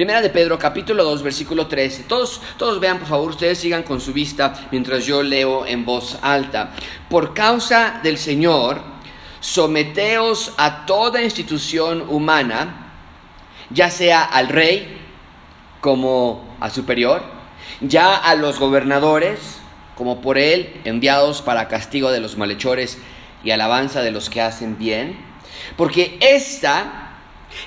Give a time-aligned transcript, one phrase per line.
[0.00, 2.04] Primera de Pedro, capítulo 2, versículo 13.
[2.04, 6.16] Todos, todos vean, por favor, ustedes sigan con su vista mientras yo leo en voz
[6.22, 6.70] alta.
[7.10, 8.80] Por causa del Señor,
[9.40, 12.94] someteos a toda institución humana,
[13.68, 15.02] ya sea al rey
[15.82, 17.22] como a superior,
[17.82, 19.58] ya a los gobernadores
[19.96, 22.96] como por él enviados para castigo de los malhechores
[23.44, 25.22] y alabanza de los que hacen bien,
[25.76, 27.09] porque esta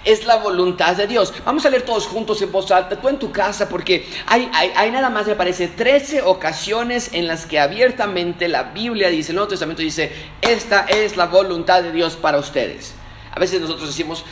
[0.03, 1.33] es la voluntad de Dios.
[1.45, 4.91] Vamos a leer todos juntos en voz alta, tú en tu casa, porque hay, hay,
[4.91, 9.49] nada más, me parece, 13 ocasiones en las que abiertamente la Biblia dice, el Nuevo
[9.49, 12.93] Testamento dice, esta es la voluntad de Dios para ustedes.
[13.31, 14.25] A veces nosotros decimos,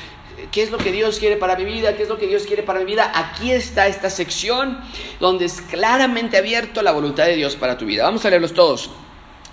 [0.51, 1.95] ¿qué es lo que Dios quiere para mi vida?
[1.95, 3.11] ¿Qué es lo que Dios quiere para mi vida?
[3.15, 4.79] Aquí está esta sección
[5.20, 8.03] donde es claramente abierto la voluntad de Dios para tu vida.
[8.03, 8.89] Vamos a leerlos todos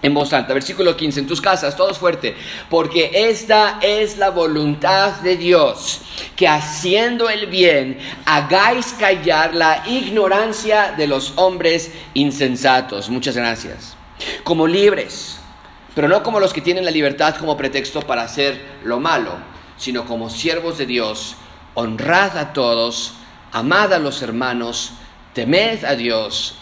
[0.01, 2.37] en voz alta, versículo 15, en tus casas, todos fuerte,
[2.70, 6.03] porque esta es la voluntad de Dios,
[6.36, 13.11] que haciendo el bien hagáis callar la ignorancia de los hombres insensatos.
[13.11, 13.97] Muchas gracias.
[14.45, 15.39] Como libres,
[15.95, 19.33] pero no como los que tienen la libertad como pretexto para hacer lo malo,
[19.77, 21.36] sino como siervos de Dios,
[21.75, 23.14] honrad a todos,
[23.53, 24.92] amad a los hermanos,
[25.34, 26.56] temed a Dios,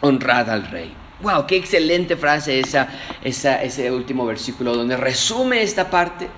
[0.00, 0.94] honrad al rey.
[1.20, 2.88] Wow, qué excelente frase esa,
[3.22, 6.28] ese último versículo donde resume esta parte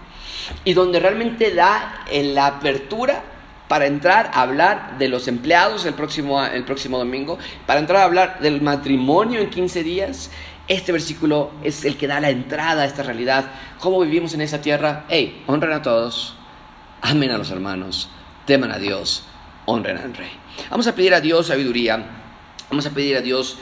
[0.64, 3.22] y donde realmente da la apertura
[3.68, 8.04] para entrar a hablar de los empleados el próximo, el próximo domingo, para entrar a
[8.04, 10.30] hablar del matrimonio en 15 días.
[10.66, 13.50] Este versículo es el que da la entrada a esta realidad.
[13.80, 15.04] ¿Cómo vivimos en esa tierra?
[15.08, 16.34] Hey, honren a todos,
[17.02, 18.08] amen a los hermanos,
[18.46, 19.24] teman a Dios,
[19.66, 20.32] honren al Rey.
[20.70, 22.02] Vamos a pedir a Dios sabiduría,
[22.70, 23.58] vamos a pedir a Dios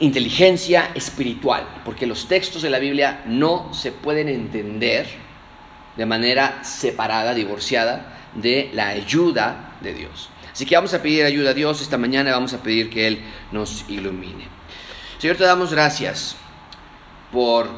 [0.00, 5.06] inteligencia espiritual, porque los textos de la Biblia no se pueden entender
[5.96, 10.30] de manera separada, divorciada de la ayuda de Dios.
[10.52, 13.20] Así que vamos a pedir ayuda a Dios esta mañana, vamos a pedir que Él
[13.52, 14.44] nos ilumine.
[15.18, 16.36] Señor, te damos gracias
[17.30, 17.68] por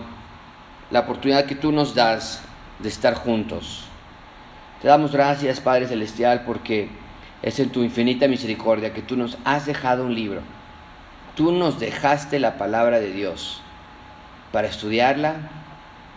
[0.91, 2.41] la oportunidad que tú nos das
[2.78, 3.84] de estar juntos.
[4.81, 6.89] Te damos gracias, Padre Celestial, porque
[7.43, 10.41] es en tu infinita misericordia que tú nos has dejado un libro
[11.37, 13.61] Tú nos dejaste la palabra de Dios
[14.53, 15.34] para estudiarla,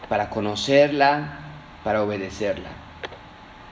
[0.09, 1.39] para conocerla,
[1.83, 2.69] para obedecerla.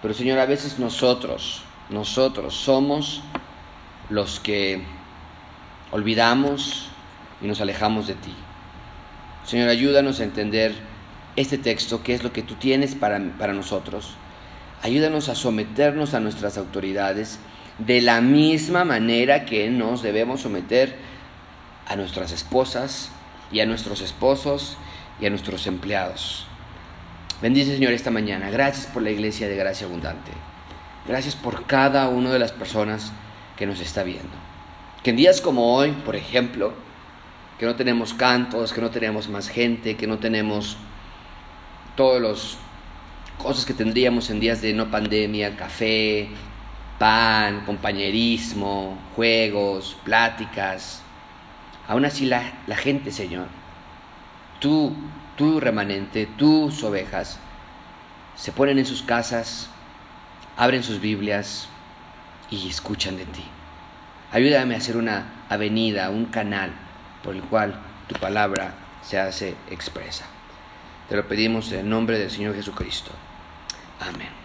[0.02, 3.22] Pero Señor, a veces nosotros, nosotros somos
[4.10, 4.82] los que
[5.92, 6.90] olvidamos
[7.42, 8.34] y nos alejamos de ti.
[9.44, 10.74] Señor, ayúdanos a entender
[11.36, 14.16] este texto, qué es lo que tú tienes para, para nosotros.
[14.82, 17.40] Ayúdanos a someternos a nuestras autoridades
[17.78, 20.96] de la misma manera que nos debemos someter
[21.88, 23.10] a nuestras esposas
[23.52, 24.78] y a nuestros esposos
[25.20, 26.48] y a nuestros empleados.
[27.42, 28.50] Bendice Señor esta mañana.
[28.50, 30.32] Gracias por la iglesia de gracia abundante.
[31.08, 33.12] Gracias por cada una de las personas
[33.58, 34.34] que nos está viendo.
[35.04, 36.74] Que en días como hoy, por ejemplo,
[37.60, 40.78] que no tenemos cantos, que no tenemos más gente, que no tenemos
[41.96, 42.58] todas las
[43.38, 46.30] cosas que tendríamos en días de no pandemia, café,
[46.98, 51.02] pan, compañerismo, juegos, pláticas,
[51.88, 52.42] Aún así la,
[52.76, 53.48] gente, Señor,
[54.60, 54.96] tú,
[55.38, 57.40] tú remanente, tus ovejas,
[58.36, 59.70] se ponen en sus casas,
[60.58, 61.70] abren sus Biblias
[62.50, 63.44] y escuchan de ti.
[64.32, 66.72] Ayúdame a hacer una avenida, un canal
[67.24, 70.26] por el cual tu palabra se hace expresa.
[71.08, 73.12] Te lo pedimos en el nombre del Señor Jesucristo.
[74.00, 74.45] Amén.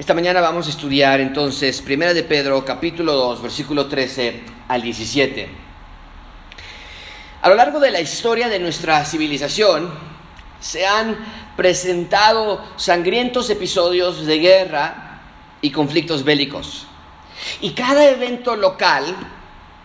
[0.00, 5.46] Esta mañana vamos a estudiar entonces Primera de Pedro, capítulo 2, versículo 13 al 17.
[7.42, 9.92] A lo largo de la historia de nuestra civilización
[10.58, 11.18] se han
[11.54, 15.20] presentado sangrientos episodios de guerra
[15.60, 16.86] y conflictos bélicos.
[17.60, 19.04] Y cada evento local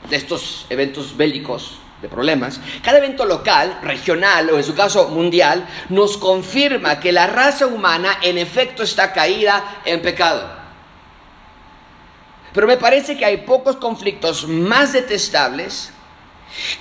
[0.10, 1.80] de estos eventos bélicos
[2.10, 7.68] problemas, cada evento local, regional o en su caso mundial, nos confirma que la raza
[7.68, 10.66] humana en efecto está caída en pecado.
[12.54, 15.92] Pero me parece que hay pocos conflictos más detestables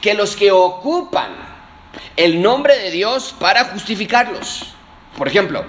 [0.00, 1.34] que los que ocupan
[2.16, 4.74] el nombre de Dios para justificarlos.
[5.16, 5.64] Por ejemplo,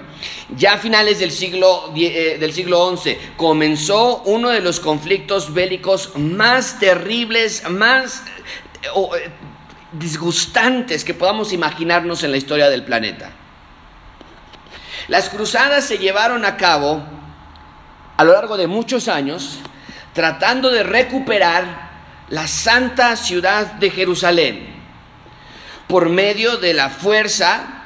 [0.56, 6.16] ya a finales del siglo, eh, del siglo XI comenzó uno de los conflictos bélicos
[6.16, 8.24] más terribles, más
[8.82, 9.30] eh,
[9.92, 13.30] disgustantes que podamos imaginarnos en la historia del planeta.
[15.08, 17.02] Las cruzadas se llevaron a cabo
[18.16, 19.60] a lo largo de muchos años
[20.12, 21.86] tratando de recuperar
[22.30, 24.66] la santa ciudad de Jerusalén
[25.86, 27.76] por medio de la fuerza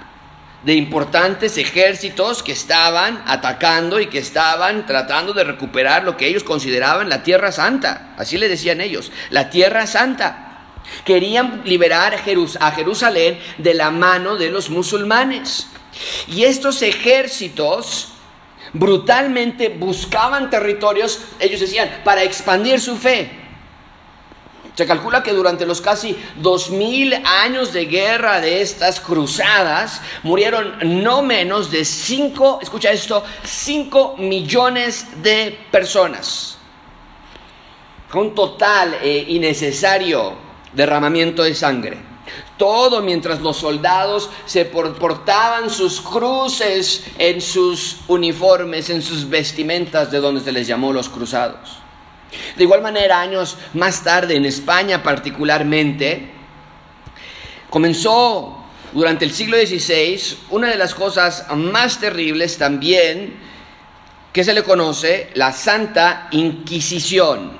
[0.62, 6.44] de importantes ejércitos que estaban atacando y que estaban tratando de recuperar lo que ellos
[6.44, 8.14] consideraban la Tierra Santa.
[8.16, 10.49] Así le decían ellos, la Tierra Santa.
[11.04, 15.66] Querían liberar a Jerusalén de la mano de los musulmanes.
[16.28, 18.08] Y estos ejércitos
[18.72, 23.30] brutalmente buscaban territorios, ellos decían, para expandir su fe.
[24.74, 31.02] Se calcula que durante los casi dos mil años de guerra de estas cruzadas murieron
[31.02, 36.56] no menos de cinco, escucha esto, cinco millones de personas.
[38.14, 41.98] Un total e innecesario derramamiento de sangre.
[42.56, 50.20] Todo mientras los soldados se portaban sus cruces en sus uniformes, en sus vestimentas, de
[50.20, 51.78] donde se les llamó los cruzados.
[52.56, 56.30] De igual manera, años más tarde, en España particularmente,
[57.70, 60.20] comenzó durante el siglo XVI
[60.50, 63.38] una de las cosas más terribles también
[64.32, 67.59] que se le conoce, la Santa Inquisición.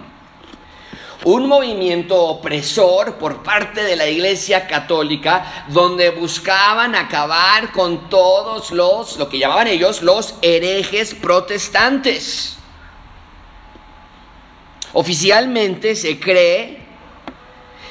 [1.25, 9.19] Un movimiento opresor por parte de la Iglesia Católica donde buscaban acabar con todos los,
[9.19, 12.57] lo que llamaban ellos, los herejes protestantes.
[14.95, 16.81] Oficialmente se cree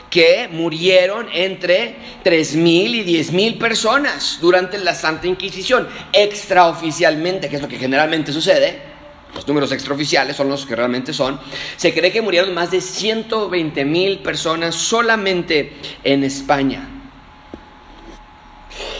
[0.09, 5.87] que murieron entre 3.000 y 10.000 personas durante la Santa Inquisición.
[6.11, 8.88] Extraoficialmente, que es lo que generalmente sucede,
[9.33, 11.39] los números extraoficiales son los que realmente son,
[11.77, 16.87] se cree que murieron más de 120.000 personas solamente en España.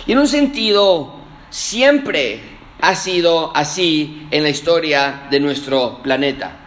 [0.06, 1.16] Y en un sentido,
[1.50, 2.42] siempre
[2.82, 6.58] ha sido así en la historia de nuestro planeta.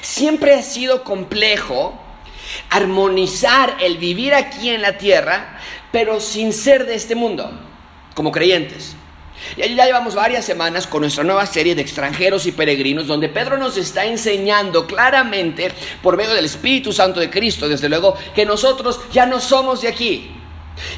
[0.00, 2.00] Siempre ha sido complejo
[2.70, 5.58] armonizar el vivir aquí en la tierra,
[5.92, 7.50] pero sin ser de este mundo,
[8.14, 8.96] como creyentes.
[9.56, 13.56] Y ya llevamos varias semanas con nuestra nueva serie de extranjeros y peregrinos, donde Pedro
[13.56, 19.00] nos está enseñando claramente, por medio del Espíritu Santo de Cristo, desde luego, que nosotros
[19.12, 20.30] ya no somos de aquí.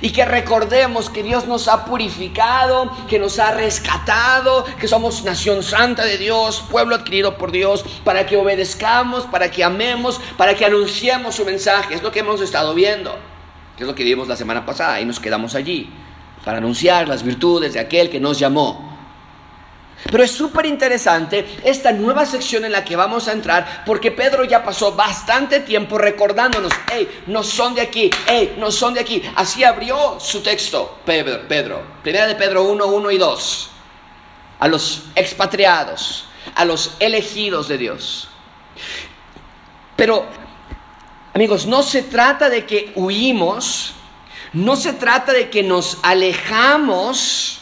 [0.01, 5.63] Y que recordemos que Dios nos ha purificado, que nos ha rescatado, que somos nación
[5.63, 10.65] santa de Dios, pueblo adquirido por Dios, para que obedezcamos, para que amemos, para que
[10.65, 11.95] anunciemos su mensaje.
[11.95, 13.19] Es lo que hemos estado viendo,
[13.77, 15.91] que es lo que vimos la semana pasada y nos quedamos allí,
[16.47, 18.97] para anunciar las virtudes de aquel que nos llamó.
[20.09, 24.45] Pero es súper interesante esta nueva sección en la que vamos a entrar porque Pedro
[24.45, 29.21] ya pasó bastante tiempo recordándonos, hey, no son de aquí, hey, no son de aquí.
[29.35, 31.83] Así abrió su texto Pedro, Pedro.
[32.05, 33.71] Primera de Pedro 1, 1 y 2.
[34.61, 38.29] A los expatriados, a los elegidos de Dios.
[39.97, 40.25] Pero,
[41.35, 43.96] amigos, no se trata de que huimos,
[44.53, 47.61] no se trata de que nos alejamos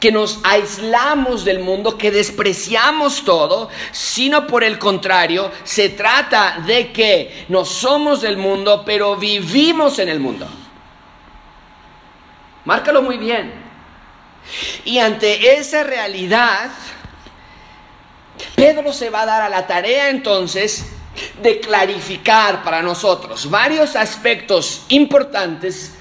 [0.00, 6.92] que nos aislamos del mundo, que despreciamos todo, sino por el contrario, se trata de
[6.92, 10.46] que no somos del mundo, pero vivimos en el mundo.
[12.64, 13.52] Márcalo muy bien.
[14.84, 16.70] Y ante esa realidad,
[18.54, 20.86] Pedro se va a dar a la tarea entonces
[21.42, 25.94] de clarificar para nosotros varios aspectos importantes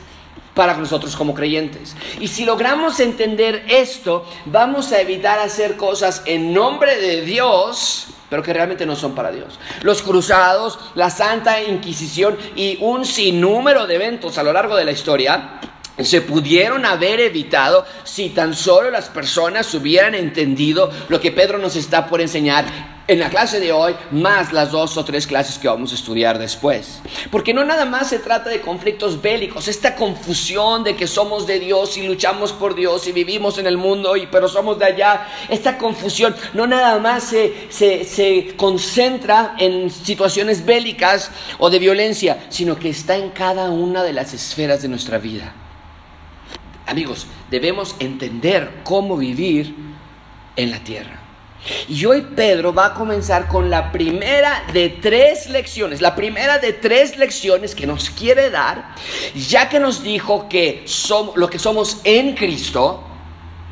[0.58, 1.96] para nosotros como creyentes.
[2.20, 8.42] Y si logramos entender esto, vamos a evitar hacer cosas en nombre de Dios, pero
[8.42, 9.60] que realmente no son para Dios.
[9.84, 14.92] Los cruzados, la Santa Inquisición y un sinnúmero de eventos a lo largo de la
[14.92, 15.62] historia
[16.04, 21.76] se pudieron haber evitado si tan solo las personas hubieran entendido lo que Pedro nos
[21.76, 25.68] está por enseñar en la clase de hoy, más las dos o tres clases que
[25.70, 27.02] vamos a estudiar después.
[27.32, 31.60] Porque no nada más se trata de conflictos bélicos, esta confusión de que somos de
[31.60, 35.78] Dios y luchamos por Dios y vivimos en el mundo, pero somos de allá, esta
[35.78, 42.78] confusión no nada más se, se, se concentra en situaciones bélicas o de violencia, sino
[42.78, 45.54] que está en cada una de las esferas de nuestra vida.
[46.86, 49.76] Amigos, debemos entender cómo vivir
[50.56, 51.27] en la tierra.
[51.90, 56.74] Y hoy Pedro va a comenzar con la primera de tres lecciones, la primera de
[56.74, 58.96] tres lecciones que nos quiere dar,
[59.36, 63.04] ya que nos dijo que somos lo que somos en Cristo,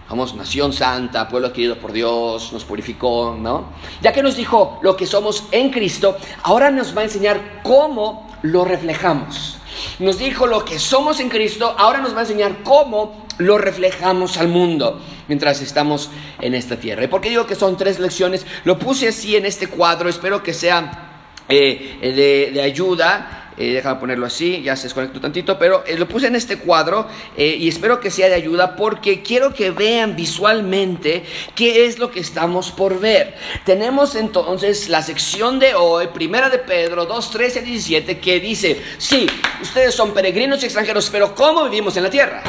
[0.10, 3.70] somos nación santa, pueblo adquirido por Dios, nos purificó, ¿no?
[4.02, 8.28] Ya que nos dijo lo que somos en Cristo, ahora nos va a enseñar cómo
[8.42, 9.58] lo reflejamos.
[10.00, 14.38] Nos dijo lo que somos en Cristo, ahora nos va a enseñar cómo lo reflejamos
[14.38, 17.04] al mundo mientras estamos en esta tierra.
[17.04, 18.46] ¿Y por qué digo que son tres lecciones?
[18.64, 21.06] Lo puse así en este cuadro, espero que sea
[21.50, 23.42] eh, de, ayuda.
[23.58, 27.08] Eh, déjame ponerlo así, ya se desconectó tantito, pero eh, lo puse en este cuadro
[27.38, 31.24] eh, y espero que sea de ayuda porque quiero que vean visualmente
[31.56, 33.34] qué es lo que estamos por ver.
[33.64, 38.82] Tenemos entonces la sección de hoy, primera de Pedro 2, 13 a 17, que dice,
[38.98, 39.26] sí,
[39.62, 42.44] ustedes son peregrinos y extranjeros, pero ¿cómo vivimos en la tierra?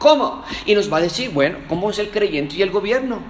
[0.00, 0.42] ¿Cómo?
[0.64, 3.20] Y nos va a decir, bueno, ¿cómo es el creyente y el gobierno?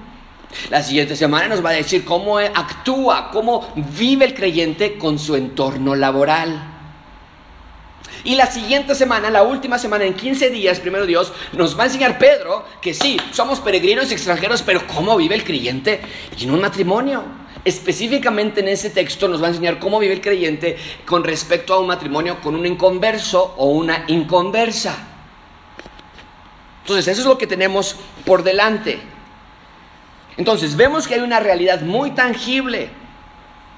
[0.70, 5.34] La siguiente semana nos va a decir cómo actúa, cómo vive el creyente con su
[5.34, 6.62] entorno laboral.
[8.22, 11.86] Y la siguiente semana, la última semana, en 15 días, primero Dios, nos va a
[11.86, 16.00] enseñar Pedro que sí, somos peregrinos y extranjeros, pero cómo vive el creyente
[16.40, 17.24] en un matrimonio.
[17.64, 21.80] Específicamente en ese texto nos va a enseñar cómo vive el creyente con respecto a
[21.80, 25.09] un matrimonio con un inconverso o una inconversa.
[26.90, 27.94] Entonces, eso es lo que tenemos
[28.26, 29.00] por delante.
[30.36, 32.90] Entonces vemos que hay una realidad muy tangible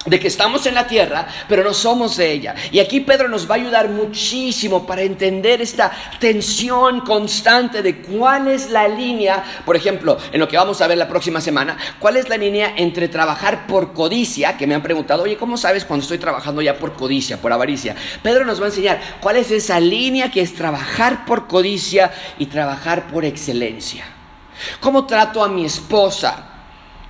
[0.05, 2.55] de que estamos en la tierra, pero no somos de ella.
[2.71, 8.49] Y aquí Pedro nos va a ayudar muchísimo para entender esta tensión constante de cuál
[8.49, 12.17] es la línea, por ejemplo, en lo que vamos a ver la próxima semana, cuál
[12.17, 16.03] es la línea entre trabajar por codicia, que me han preguntado, oye, ¿cómo sabes cuando
[16.03, 17.95] estoy trabajando ya por codicia, por avaricia?
[18.21, 22.47] Pedro nos va a enseñar cuál es esa línea que es trabajar por codicia y
[22.47, 24.05] trabajar por excelencia.
[24.79, 26.49] ¿Cómo trato a mi esposa?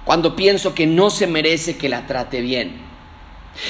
[0.04, 2.83] cuando pienso que no se merece que la trate bien.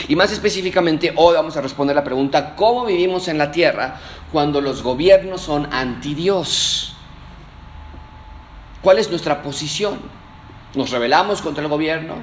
[0.07, 3.99] Y más específicamente, hoy vamos a responder la pregunta, ¿cómo vivimos en la tierra
[4.31, 6.95] cuando los gobiernos son anti Dios?
[8.81, 9.99] ¿Cuál es nuestra posición?
[10.75, 12.15] ¿Nos rebelamos contra el gobierno?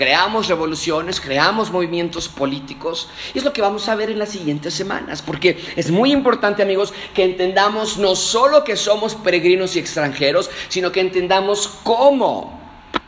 [0.00, 3.10] creamos revoluciones, creamos movimientos políticos.
[3.34, 6.62] Y es lo que vamos a ver en las siguientes semanas, porque es muy importante,
[6.62, 12.58] amigos, que entendamos no solo que somos peregrinos y extranjeros, sino que entendamos cómo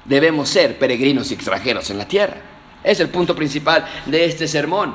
[0.04, 2.51] debemos ser peregrinos y extranjeros en la tierra.
[2.84, 4.94] Es el punto principal de este sermón.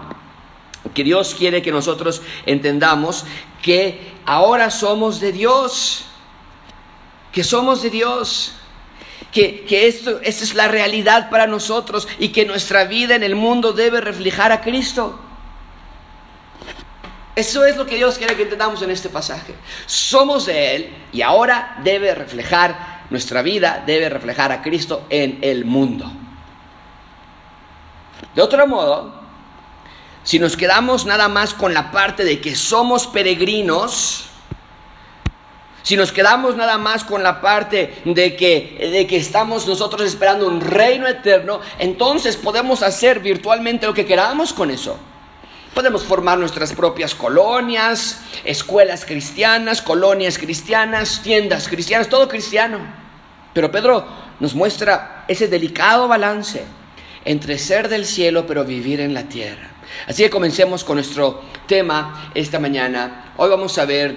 [0.93, 3.25] Que Dios quiere que nosotros entendamos
[3.61, 6.05] que ahora somos de Dios,
[7.31, 8.53] que somos de Dios,
[9.31, 13.73] que, esto, esta es la realidad para nosotros y que nuestra vida en el mundo
[13.73, 15.19] debe reflejar a Cristo.
[17.35, 19.53] Eso es lo que Dios quiere que entendamos en este pasaje.
[19.85, 25.65] Somos de Él y ahora debe reflejar nuestra vida debe reflejar a Cristo en el
[25.65, 26.11] mundo.
[28.37, 29.11] De otro modo,
[30.23, 34.25] si nos quedamos nada más con la parte de que somos peregrinos,
[35.81, 40.45] si nos quedamos nada más con la parte de que, de que estamos nosotros esperando
[40.45, 44.99] un reino eterno, entonces podemos hacer virtualmente lo que queramos con eso.
[45.73, 52.77] Podemos formar nuestras propias colonias, escuelas cristianas, colonias cristianas, tiendas cristianas, todo cristiano.
[53.55, 54.05] Pero Pedro
[54.39, 56.63] nos muestra ese delicado balance
[57.27, 59.69] entre ser del cielo pero vivir en la tierra.
[60.07, 63.33] Así que comencemos con nuestro tema esta mañana.
[63.35, 64.15] Hoy vamos a ver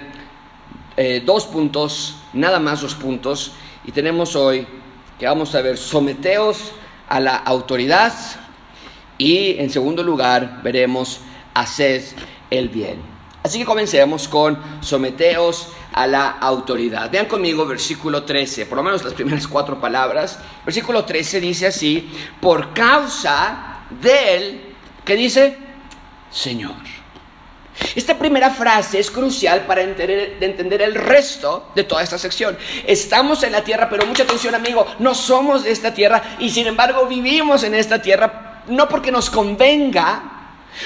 [0.95, 3.51] eh, dos puntos, nada más dos puntos,
[3.83, 4.65] y tenemos hoy
[5.19, 6.71] que vamos a ver someteos
[7.09, 8.13] a la autoridad
[9.17, 11.19] y en segundo lugar veremos
[11.53, 12.03] haced
[12.49, 13.10] el bien.
[13.51, 17.11] Así que comencemos con someteos a la autoridad.
[17.11, 20.39] Vean conmigo versículo 13, por lo menos las primeras cuatro palabras.
[20.63, 25.57] Versículo 13 dice así, por causa del, ¿qué dice?
[26.31, 26.77] Señor.
[27.93, 32.57] Esta primera frase es crucial para entender, entender, el resto de toda esta sección.
[32.87, 36.67] Estamos en la tierra, pero mucha atención amigo, no somos de esta tierra y sin
[36.67, 40.40] embargo vivimos en esta tierra no porque nos convenga,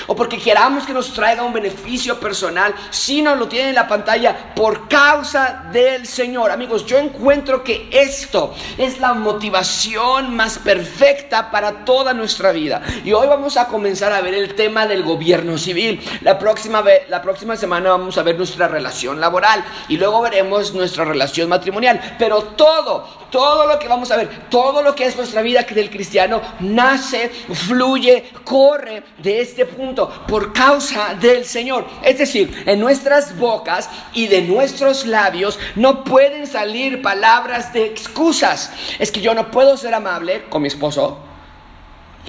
[0.08, 3.88] o porque queramos que nos traiga un beneficio personal, si no lo tiene en la
[3.88, 6.52] pantalla por causa del Señor.
[6.52, 12.82] Amigos, yo encuentro que esto es la motivación más perfecta para toda nuestra vida.
[13.04, 16.02] Y hoy vamos a comenzar a ver el tema del gobierno civil.
[16.22, 21.06] La próxima, la próxima semana vamos a ver nuestra relación laboral y luego veremos nuestra
[21.06, 22.16] relación matrimonial.
[22.18, 25.90] Pero todo, todo lo que vamos a ver, todo lo que es nuestra vida del
[25.90, 31.86] cristiano, nace, fluye, corre de este punto por causa del Señor.
[32.02, 38.72] Es decir, en nuestras bocas y de nuestros labios no pueden salir palabras de excusas.
[38.98, 41.20] Es que yo no puedo ser amable con mi esposo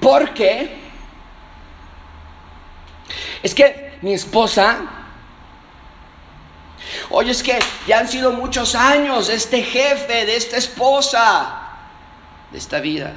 [0.01, 0.77] porque
[3.41, 4.93] es que mi esposa
[7.09, 11.69] Oye, es que ya han sido muchos años este jefe, de esta esposa,
[12.51, 13.13] de esta vida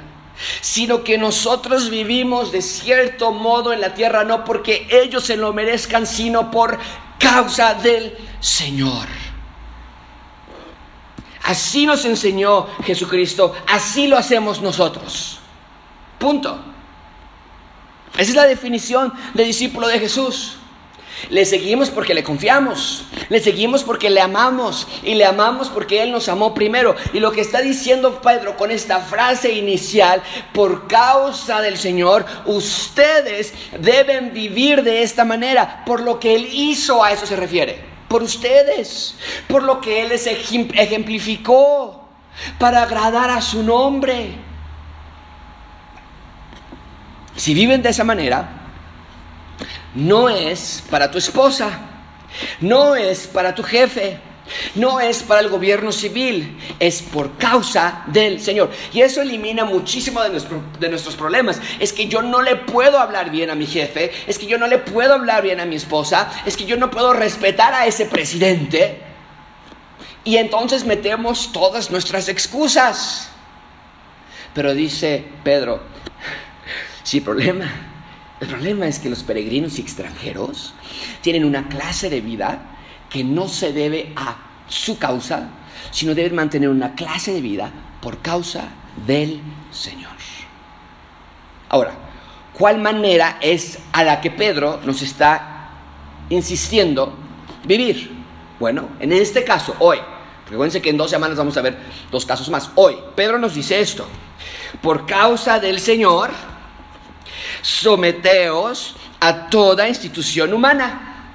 [0.61, 5.53] sino que nosotros vivimos de cierto modo en la tierra no porque ellos se lo
[5.53, 6.79] merezcan, sino por
[7.19, 9.07] causa del Señor.
[11.43, 15.39] Así nos enseñó Jesucristo, así lo hacemos nosotros.
[16.19, 16.63] Punto.
[18.13, 20.57] Esa es la definición de discípulo de Jesús.
[21.29, 24.87] Le seguimos porque le confiamos, le seguimos porque le amamos.
[25.03, 26.95] Y le amamos porque Él nos amó primero.
[27.13, 30.21] Y lo que está diciendo Pedro con esta frase inicial,
[30.53, 37.03] por causa del Señor, ustedes deben vivir de esta manera, por lo que Él hizo,
[37.03, 39.15] a eso se refiere, por ustedes,
[39.47, 42.09] por lo que Él les ejemplificó,
[42.57, 44.35] para agradar a su nombre.
[47.35, 48.60] Si viven de esa manera,
[49.95, 51.79] no es para tu esposa,
[52.59, 54.19] no es para tu jefe,
[54.75, 58.71] no es para el gobierno civil, es por causa del Señor.
[58.93, 61.59] Y eso elimina muchísimo de, nuestros problemas.
[61.79, 64.67] Es que yo no le puedo hablar bien a mi jefe, es que yo no
[64.67, 68.05] le puedo hablar bien a mi esposa, es que yo no puedo respetar a ese
[68.05, 69.01] presidente.
[70.23, 73.29] Y entonces metemos todas nuestras excusas.
[74.53, 75.81] Pero dice Pedro,
[77.03, 77.90] sí, problema
[78.41, 80.73] el problema es que los peregrinos y extranjeros
[81.21, 82.63] tienen una clase de vida
[83.09, 84.35] que no se debe a
[84.67, 85.49] su causa,
[85.91, 87.71] sino deben mantener una clase de vida
[88.01, 88.69] por causa
[89.05, 89.39] del
[89.71, 90.11] Señor.
[91.69, 91.93] Ahora,
[92.51, 95.69] ¿cuál manera es a la que Pedro nos está
[96.29, 97.13] insistiendo
[97.63, 98.11] vivir?
[98.59, 99.99] Bueno, en este caso, hoy,
[100.49, 101.77] recuerden que en dos semanas vamos a ver
[102.11, 102.71] dos casos más.
[102.75, 104.05] Hoy, Pedro nos dice esto,
[104.81, 106.31] por causa del Señor,
[107.61, 111.33] someteos a toda institución humana,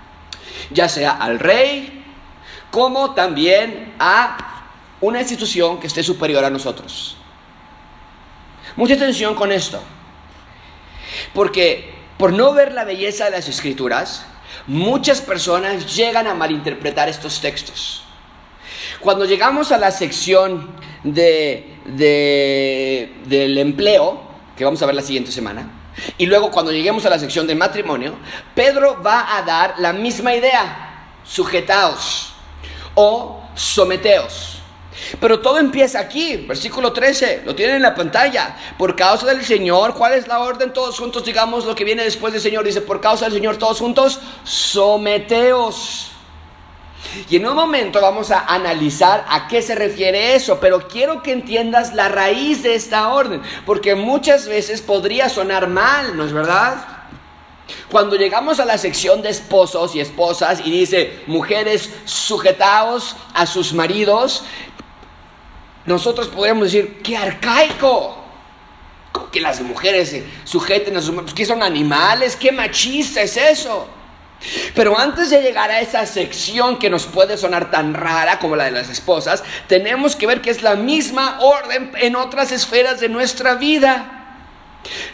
[0.70, 2.04] ya sea al rey,
[2.70, 4.64] como también a
[5.00, 7.16] una institución que esté superior a nosotros.
[8.76, 9.80] Mucha atención con esto,
[11.32, 14.26] porque por no ver la belleza de las escrituras,
[14.66, 18.04] muchas personas llegan a malinterpretar estos textos.
[19.00, 20.70] Cuando llegamos a la sección
[21.04, 21.76] de,
[23.26, 24.22] del empleo,
[24.56, 25.70] que vamos a ver la siguiente semana,
[26.18, 28.14] y luego cuando lleguemos a la sección de matrimonio,
[28.54, 32.34] Pedro va a dar la misma idea, sujetaos
[32.94, 34.56] o someteos.
[35.20, 38.56] Pero todo empieza aquí, versículo 13, lo tienen en la pantalla.
[38.78, 40.72] Por causa del Señor, ¿cuál es la orden?
[40.72, 42.64] Todos juntos, digamos lo que viene después del Señor.
[42.64, 46.12] Dice, por causa del Señor, todos juntos, someteos.
[47.30, 51.32] Y en un momento vamos a analizar a qué se refiere eso, pero quiero que
[51.32, 56.96] entiendas la raíz de esta orden, porque muchas veces podría sonar mal, ¿no es verdad?
[57.90, 63.72] Cuando llegamos a la sección de esposos y esposas y dice, mujeres sujetaos a sus
[63.72, 64.44] maridos,
[65.84, 68.24] nosotros podríamos decir, qué arcaico.
[69.32, 73.88] Que las mujeres se sujeten a sus maridos, que son animales, qué machista es eso.
[74.74, 78.64] Pero antes de llegar a esa sección que nos puede sonar tan rara como la
[78.64, 83.08] de las esposas, tenemos que ver que es la misma orden en otras esferas de
[83.08, 84.12] nuestra vida.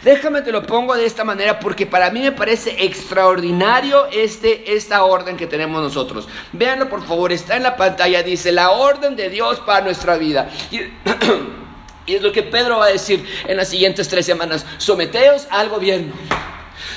[0.03, 5.03] Déjame te lo pongo de esta manera porque para mí me parece extraordinario este, esta
[5.03, 6.27] orden que tenemos nosotros.
[6.51, 10.49] Véanlo por favor, está en la pantalla, dice la orden de Dios para nuestra vida.
[10.69, 10.77] Y,
[12.05, 14.65] y es lo que Pedro va a decir en las siguientes tres semanas.
[14.77, 16.13] Someteos al gobierno.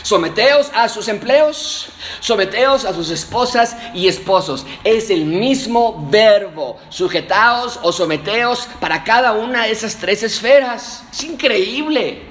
[0.06, 1.88] Someteos a sus empleos,
[2.20, 4.64] someteos a sus esposas y esposos.
[4.84, 11.02] Es el mismo verbo, sujetaos o someteos para cada una de esas tres esferas.
[11.10, 12.22] Es increíble.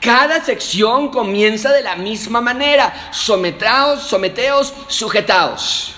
[0.00, 3.10] Cada sección comienza de la misma manera.
[3.10, 5.96] Someteos, someteos, sujetaos.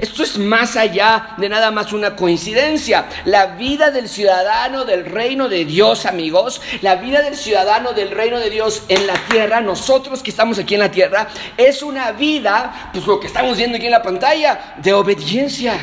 [0.00, 3.08] Esto es, más allá de nada más una coincidencia.
[3.26, 8.40] La vida del ciudadano del reino de Dios, amigos, la vida del ciudadano del reino
[8.40, 12.90] de Dios en la tierra, nosotros que estamos aquí en la tierra, es una vida,
[12.92, 15.78] pues lo que estamos viendo aquí en la pantalla, de obediencia,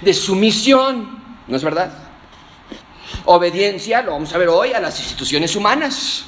[0.00, 1.22] de sumisión.
[1.46, 1.92] ¿No es verdad?
[3.26, 6.24] Obediencia, lo vamos a ver hoy, a las instituciones humanas.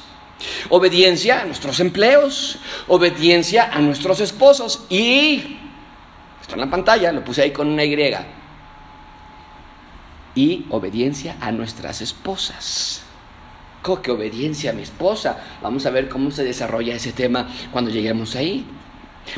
[0.69, 5.56] Obediencia a nuestros empleos, obediencia a nuestros esposos y
[6.47, 8.15] Está en la pantalla, lo puse ahí con una Y.
[10.33, 13.01] Y obediencia a nuestras esposas.
[13.81, 15.43] ¿Cómo que obediencia a mi esposa?
[15.61, 18.65] Vamos a ver cómo se desarrolla ese tema cuando lleguemos ahí.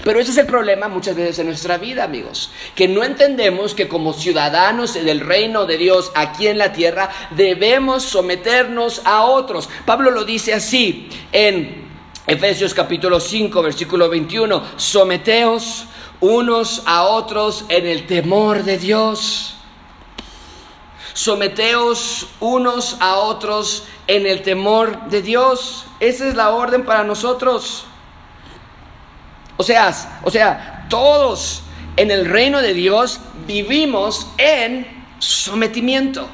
[0.04, 3.88] Pero ese es el problema muchas veces en nuestra vida, amigos, que no entendemos que
[3.88, 9.68] como ciudadanos del reino de Dios aquí en la tierra debemos someternos a otros.
[9.88, 11.90] Pablo lo dice así en
[12.28, 15.88] Efesios capítulo 5, versículo 21, someteos
[16.22, 19.56] unos a otros en el temor de Dios.
[21.14, 25.86] Someteos unos a otros en el temor de Dios.
[26.00, 27.86] Esa es la orden para nosotros.
[29.58, 31.64] O sea, o sea, todos
[31.98, 34.88] en el reino de Dios vivimos en
[35.20, 36.28] sometimiento.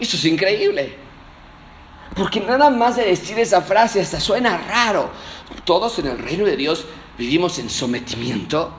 [0.00, 0.98] Eso es increíble.
[2.16, 5.10] Porque nada más de decir esa frase hasta suena raro.
[5.64, 6.84] Todos en el reino de Dios
[7.18, 8.72] vivimos en sometimiento.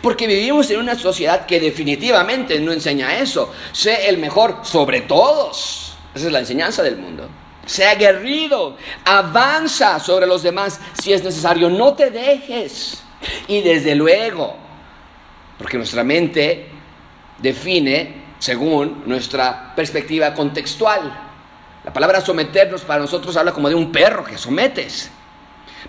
[0.00, 3.52] Porque vivimos en una sociedad que definitivamente no enseña eso.
[3.72, 5.94] Sé el mejor sobre todos.
[6.14, 7.28] Esa es la enseñanza del mundo.
[7.64, 13.02] Sea aguerrido, avanza sobre los demás si es necesario, no te dejes.
[13.46, 14.56] Y desde luego,
[15.58, 16.68] porque nuestra mente
[17.38, 21.30] define según nuestra perspectiva contextual.
[21.84, 25.10] La palabra someternos para nosotros habla como de un perro que sometes.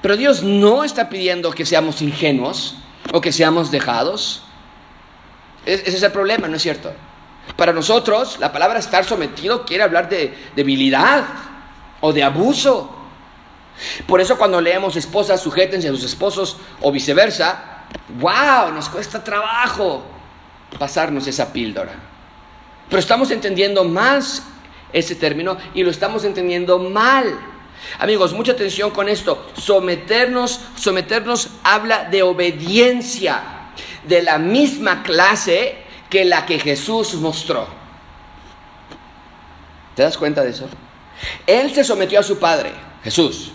[0.03, 2.75] Pero Dios no está pidiendo que seamos ingenuos
[3.13, 4.43] o que seamos dejados.
[5.65, 6.91] Ese es el problema, ¿no es cierto?
[7.55, 11.23] Para nosotros, la palabra estar sometido quiere hablar de debilidad
[12.01, 12.93] o de abuso.
[14.05, 17.85] Por eso cuando leemos esposas sujétense a sus esposos o viceversa,
[18.19, 20.03] wow, nos cuesta trabajo
[20.77, 21.93] pasarnos esa píldora.
[22.89, 24.43] Pero estamos entendiendo más
[24.91, 27.52] ese término y lo estamos entendiendo mal.
[27.99, 29.47] Amigos, mucha atención con esto.
[29.55, 33.41] Someternos, someternos habla de obediencia
[34.03, 35.77] de la misma clase
[36.09, 37.67] que la que Jesús mostró.
[39.95, 40.67] ¿Te das cuenta de eso?
[41.45, 43.51] Él se sometió a su Padre, Jesús.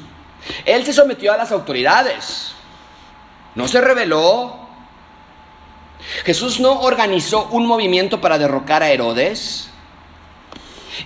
[0.65, 2.53] Él se sometió a las autoridades.
[3.55, 4.69] No se rebeló.
[6.25, 9.68] Jesús no organizó un movimiento para derrocar a Herodes.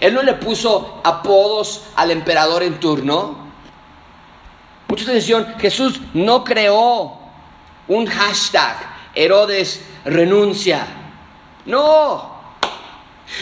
[0.00, 3.36] Él no le puso apodos al emperador en turno.
[4.88, 7.18] Mucha atención, Jesús no creó
[7.88, 8.76] un hashtag,
[9.14, 10.86] Herodes renuncia.
[11.66, 12.32] No.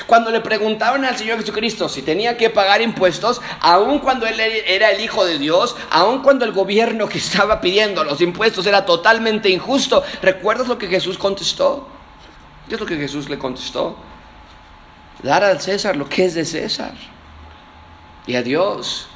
[0.07, 4.90] Cuando le preguntaban al Señor Jesucristo si tenía que pagar impuestos, aun cuando Él era
[4.90, 9.48] el Hijo de Dios, aun cuando el gobierno que estaba pidiendo los impuestos era totalmente
[9.48, 11.88] injusto, ¿recuerdas lo que Jesús contestó?
[12.68, 13.96] ¿Qué es lo que Jesús le contestó?
[15.22, 16.94] Dar al César lo que es de César
[18.26, 19.11] y a Dios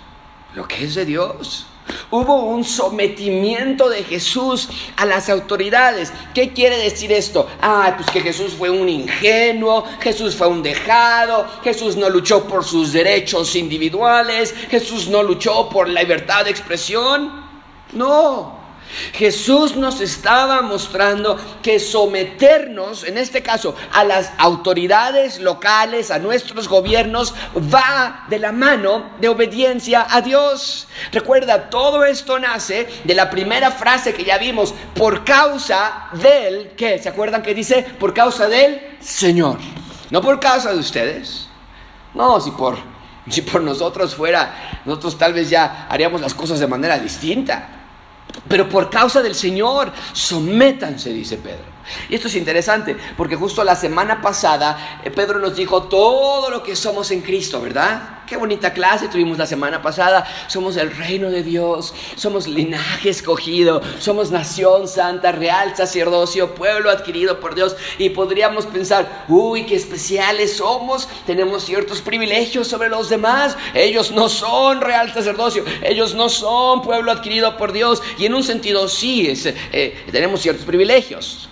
[0.55, 1.67] lo que es de Dios.
[2.11, 6.13] Hubo un sometimiento de Jesús a las autoridades.
[6.33, 7.47] ¿Qué quiere decir esto?
[7.61, 12.65] Ah, pues que Jesús fue un ingenuo, Jesús fue un dejado, Jesús no luchó por
[12.65, 17.45] sus derechos individuales, Jesús no luchó por la libertad de expresión.
[17.93, 18.64] No,
[19.13, 26.69] Jesús nos estaba mostrando que someternos, en este caso, a las autoridades locales, a nuestros
[26.69, 27.35] gobiernos,
[27.73, 30.89] va de la mano de obediencia a Dios.
[31.13, 36.99] Recuerda, todo esto nace de la primera frase que ya vimos, por causa del, ¿qué?
[36.99, 37.83] ¿Se acuerdan que dice?
[37.99, 39.59] Por causa del Señor.
[40.11, 41.49] No por causa de ustedes.
[42.15, 42.77] No, si por,
[43.29, 47.74] si por nosotros fuera, nosotros tal vez ya haríamos las cosas de manera distinta.
[48.49, 51.74] Pero por causa del Señor, sométanse, dice Pedro.
[52.09, 56.63] Y esto es interesante, porque justo la semana pasada eh, Pedro nos dijo todo lo
[56.63, 58.15] que somos en Cristo, ¿verdad?
[58.27, 60.27] Qué bonita clase tuvimos la semana pasada.
[60.47, 67.39] Somos el reino de Dios, somos linaje escogido, somos nación santa, real sacerdocio, pueblo adquirido
[67.39, 67.77] por Dios.
[67.99, 73.59] Y podríamos pensar, uy, qué especiales somos, tenemos ciertos privilegios sobre los demás.
[73.75, 78.03] Ellos no son real sacerdocio, ellos no son pueblo adquirido por Dios.
[78.19, 79.35] Y en un sentido sí,
[79.73, 81.51] eh, tenemos ciertos privilegios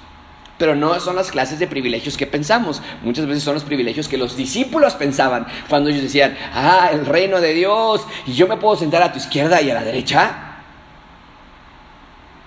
[0.63, 2.81] pero no son las clases de privilegios que pensamos.
[3.03, 7.41] Muchas veces son los privilegios que los discípulos pensaban cuando ellos decían, ah, el reino
[7.41, 10.61] de Dios, y yo me puedo sentar a tu izquierda y a la derecha.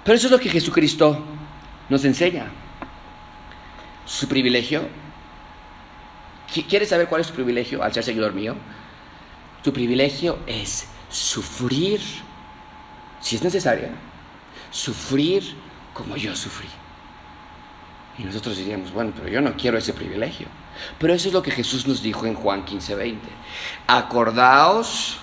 [0.06, 1.25] Pero eso es lo que Jesucristo
[1.89, 2.45] nos enseña.
[4.06, 4.88] Su privilegio.
[6.69, 8.56] ¿Quieres saber cuál es su privilegio al ser seguidor mío?
[9.62, 11.99] Tu privilegio es sufrir,
[13.19, 13.89] si es necesario,
[14.71, 15.43] sufrir
[15.93, 16.69] como yo sufrí.
[18.17, 20.47] Y nosotros diríamos, bueno, pero yo no quiero ese privilegio.
[20.99, 23.28] Pero eso es lo que Jesús nos dijo en Juan 15, 20.
[23.88, 25.17] Acordaos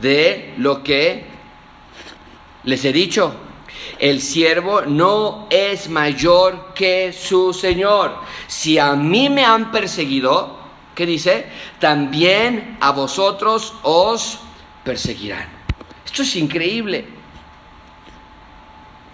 [0.00, 1.24] de lo que
[2.64, 3.34] les he dicho.
[3.98, 8.16] El siervo no es mayor que su Señor.
[8.46, 10.58] Si a mí me han perseguido,
[10.94, 11.46] ¿qué dice?
[11.78, 14.38] También a vosotros os
[14.84, 15.48] perseguirán.
[16.04, 17.21] Esto es increíble.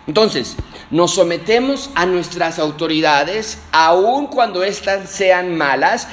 [0.09, 0.57] Entonces,
[0.91, 6.09] nos sometemos a nuestras autoridades, aun cuando éstas sean malas,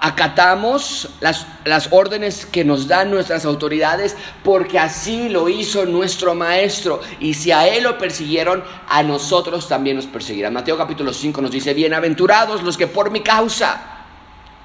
[0.00, 7.00] acatamos las, las, órdenes que nos dan nuestras autoridades porque así lo hizo nuestro maestro.
[7.18, 10.52] Y si a él lo persiguieron a nosotros también nos perseguirán.
[10.52, 14.04] Mateo capítulo 5 nos dice bienaventurados los que por mi causa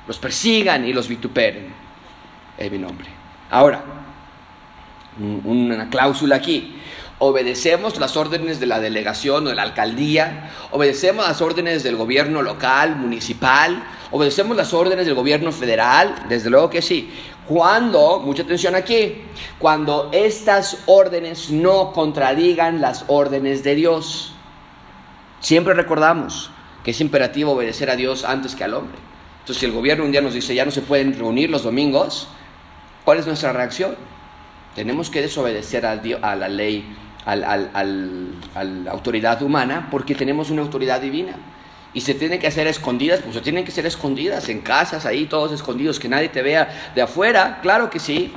[0.08, 1.74] los persigan y los vituperen
[2.60, 3.08] en mi nombre.
[3.50, 3.84] Ahora
[5.20, 6.76] una cláusula aquí
[7.26, 12.42] obedecemos las órdenes de la delegación o de la alcaldía, obedecemos las órdenes del gobierno
[12.42, 13.82] local, municipal,
[14.12, 17.10] obedecemos las órdenes del gobierno federal, desde luego que sí,
[17.48, 19.22] Cuando, mucha atención aquí,
[19.60, 24.34] cuando estas órdenes no contradigan las órdenes de Dios.
[25.42, 26.52] Siempre recordamos
[26.84, 28.98] que es imperativo obedecer a Dios antes que al hombre.
[29.40, 32.28] Entonces, si el gobierno un día nos dice ya no se pueden reunir los domingos,
[33.04, 33.96] ¿cuál es nuestra reacción?
[34.76, 36.86] Tenemos que desobedecer a, la ley,
[37.26, 41.36] a la autoridad humana, porque tenemos una autoridad divina.
[41.94, 45.26] Y se tienen que hacer escondidas, pues se tienen que ser escondidas, en casas, ahí
[45.26, 48.34] todos escondidos, que nadie te vea de afuera, claro que sí.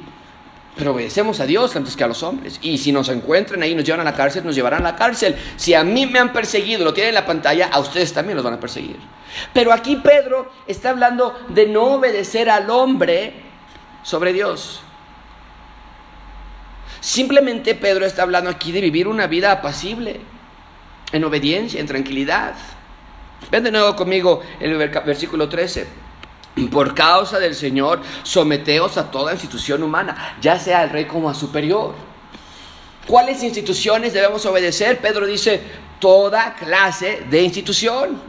[0.76, 2.58] Pero obedecemos a Dios antes que a los hombres.
[2.60, 5.34] Y si nos encuentran ahí, nos llevan a la cárcel, nos llevarán a la cárcel.
[5.56, 8.44] Si a mí me han perseguido, lo tienen en la pantalla, a ustedes también los
[8.44, 8.98] van a perseguir.
[9.54, 13.32] Pero aquí Pedro está hablando de no obedecer al hombre
[14.02, 14.82] sobre Dios.
[17.06, 20.18] Simplemente Pedro está hablando aquí de vivir una vida apacible,
[21.12, 22.54] en obediencia, en tranquilidad.
[23.48, 25.86] Ven de nuevo conmigo el versículo 13.
[26.68, 31.34] Por causa del Señor, someteos a toda institución humana, ya sea al rey como a
[31.34, 31.94] superior.
[33.06, 34.98] ¿Cuáles instituciones debemos obedecer?
[34.98, 35.62] Pedro dice,
[36.00, 38.20] toda clase de institución.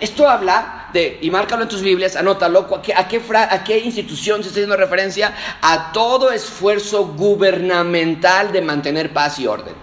[0.00, 4.48] Esto habla y márcalo en tus Biblias, anótalo, ¿a a qué, a qué institución se
[4.48, 5.34] está haciendo referencia?
[5.60, 9.74] A todo esfuerzo gubernamental de mantener paz y orden.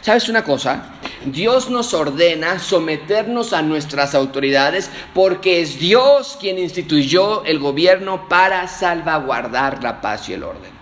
[0.00, 0.94] ¿Sabes una cosa?
[1.24, 8.68] Dios nos ordena someternos a nuestras autoridades porque es Dios quien instituyó el gobierno para
[8.68, 10.73] salvaguardar la paz y el orden.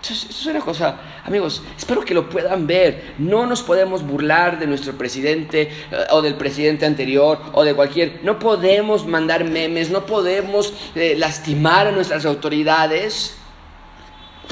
[0.00, 3.14] Eso es una cosa, amigos, espero que lo puedan ver.
[3.18, 8.20] No nos podemos burlar de nuestro presidente eh, o del presidente anterior o de cualquier...
[8.22, 13.34] No podemos mandar memes, no podemos eh, lastimar a nuestras autoridades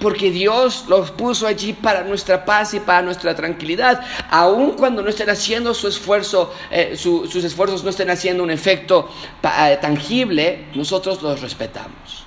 [0.02, 4.04] porque Dios los puso allí para nuestra paz y para nuestra tranquilidad.
[4.28, 9.08] Aun cuando no estén haciendo su esfuerzo, eh, sus esfuerzos no estén haciendo un efecto
[9.40, 12.25] tangible, nosotros los respetamos.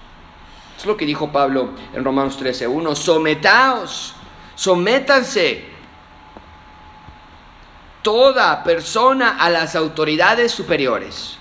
[0.80, 2.96] Es lo que dijo Pablo en Romanos 13.1.
[2.96, 4.16] Sometaos,
[4.56, 5.66] sométanse
[8.02, 11.40] toda persona a las autoridades superiores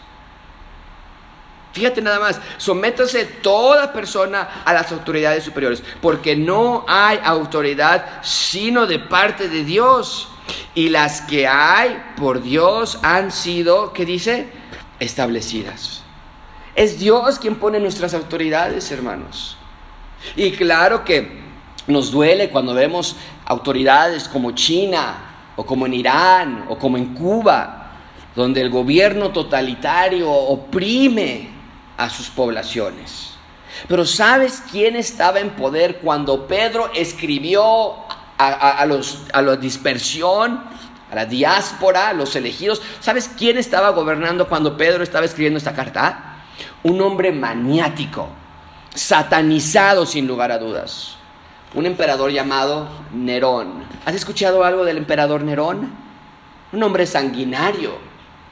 [1.79, 8.87] Fíjate nada más, sométase toda persona a las autoridades superiores, porque no hay autoridad sino
[8.87, 10.29] de parte de Dios.
[10.74, 14.48] Y las que hay por Dios han sido, ¿qué dice?
[14.98, 16.03] Establecidas.
[16.78, 19.56] Es Dios quien pone nuestras autoridades, hermanos.
[20.36, 21.40] Y claro que
[21.88, 25.16] nos duele cuando vemos autoridades como China,
[25.56, 27.90] o como en Irán, o como en Cuba,
[28.36, 31.48] donde el gobierno totalitario oprime
[31.96, 33.32] a sus poblaciones.
[33.88, 37.96] Pero ¿sabes quién estaba en poder cuando Pedro escribió
[38.38, 40.62] a, los, a la dispersión,
[41.10, 42.80] a la diáspora, a los elegidos?
[43.00, 46.36] ¿Sabes quién estaba gobernando cuando Pedro estaba escribiendo esta carta?
[46.82, 48.28] Un hombre maniático,
[48.94, 51.16] satanizado sin lugar a dudas.
[51.74, 53.84] Un emperador llamado Nerón.
[54.06, 55.90] ¿Has escuchado algo del emperador Nerón?
[56.72, 57.98] Un hombre sanguinario,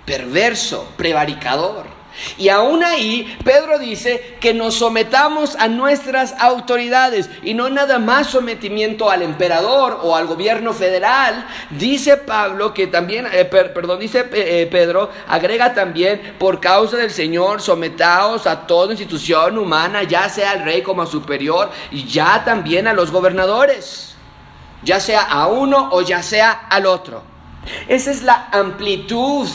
[0.04, 1.95] perverso, prevaricador.
[2.38, 8.28] Y aún ahí, Pedro dice que nos sometamos a nuestras autoridades y no nada más
[8.28, 11.46] sometimiento al emperador o al gobierno federal.
[11.70, 17.10] Dice Pablo que también, eh, perdón, dice eh, eh, Pedro, agrega también, por causa del
[17.10, 22.86] Señor, sometaos a toda institución humana, ya sea al rey como superior y ya también
[22.86, 24.14] a los gobernadores,
[24.82, 27.22] ya sea a uno o ya sea al otro.
[27.88, 29.48] Esa es la amplitud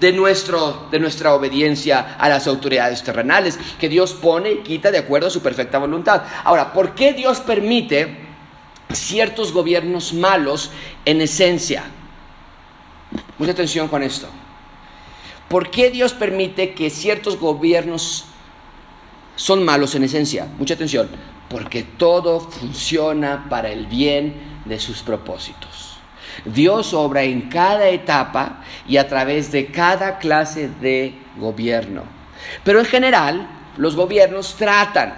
[0.00, 4.98] de, nuestro, de nuestra obediencia a las autoridades terrenales, que Dios pone y quita de
[4.98, 6.22] acuerdo a su perfecta voluntad.
[6.44, 8.16] Ahora, ¿por qué Dios permite
[8.92, 10.70] ciertos gobiernos malos
[11.04, 11.84] en esencia?
[13.38, 14.28] Mucha atención con esto.
[15.48, 18.24] ¿Por qué Dios permite que ciertos gobiernos
[19.36, 20.48] son malos en esencia?
[20.58, 21.08] Mucha atención.
[21.48, 25.75] Porque todo funciona para el bien de sus propósitos.
[26.44, 32.02] Dios obra en cada etapa y a través de cada clase de gobierno.
[32.64, 35.14] Pero en general, los gobiernos tratan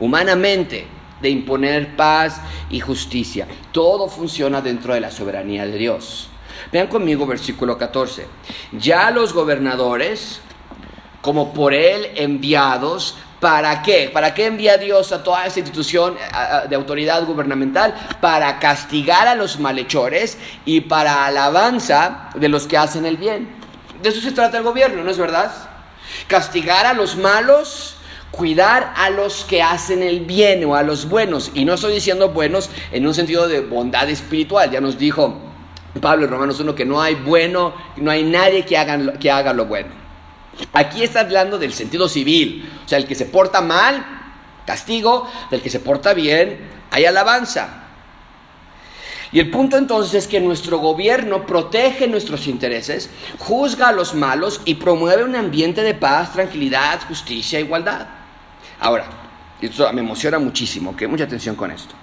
[0.00, 0.86] humanamente
[1.20, 3.46] de imponer paz y justicia.
[3.70, 6.28] Todo funciona dentro de la soberanía de Dios.
[6.70, 8.26] Vean conmigo versículo 14.
[8.72, 10.40] Ya los gobernadores,
[11.22, 14.08] como por él enviados, ¿Para qué?
[14.12, 16.14] ¿Para qué envía Dios a toda esa institución
[16.68, 17.92] de autoridad gubernamental?
[18.20, 23.48] Para castigar a los malhechores y para alabanza de los que hacen el bien.
[24.00, 25.50] De eso se trata el gobierno, ¿no es verdad?
[26.28, 27.96] Castigar a los malos,
[28.30, 31.50] cuidar a los que hacen el bien o a los buenos.
[31.52, 34.70] Y no estoy diciendo buenos en un sentido de bondad espiritual.
[34.70, 35.36] Ya nos dijo
[36.00, 39.52] Pablo en Romanos 1 que no hay bueno, no hay nadie que haga, que haga
[39.52, 40.01] lo bueno.
[40.72, 44.20] Aquí está hablando del sentido civil, o sea, el que se porta mal,
[44.66, 46.58] Castigo del que se porta bien,
[46.90, 47.82] hay alabanza.
[49.32, 54.60] Y el punto entonces es que nuestro gobierno protege nuestros intereses, juzga a los malos
[54.66, 58.06] y promueve un ambiente de paz, tranquilidad, justicia igualdad.
[58.78, 59.06] Ahora,
[59.60, 61.94] esto me emociona muchísimo, que mucha atención con esto.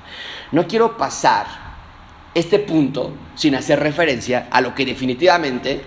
[0.51, 1.45] No quiero pasar
[2.33, 5.83] este punto sin hacer referencia a lo que definitivamente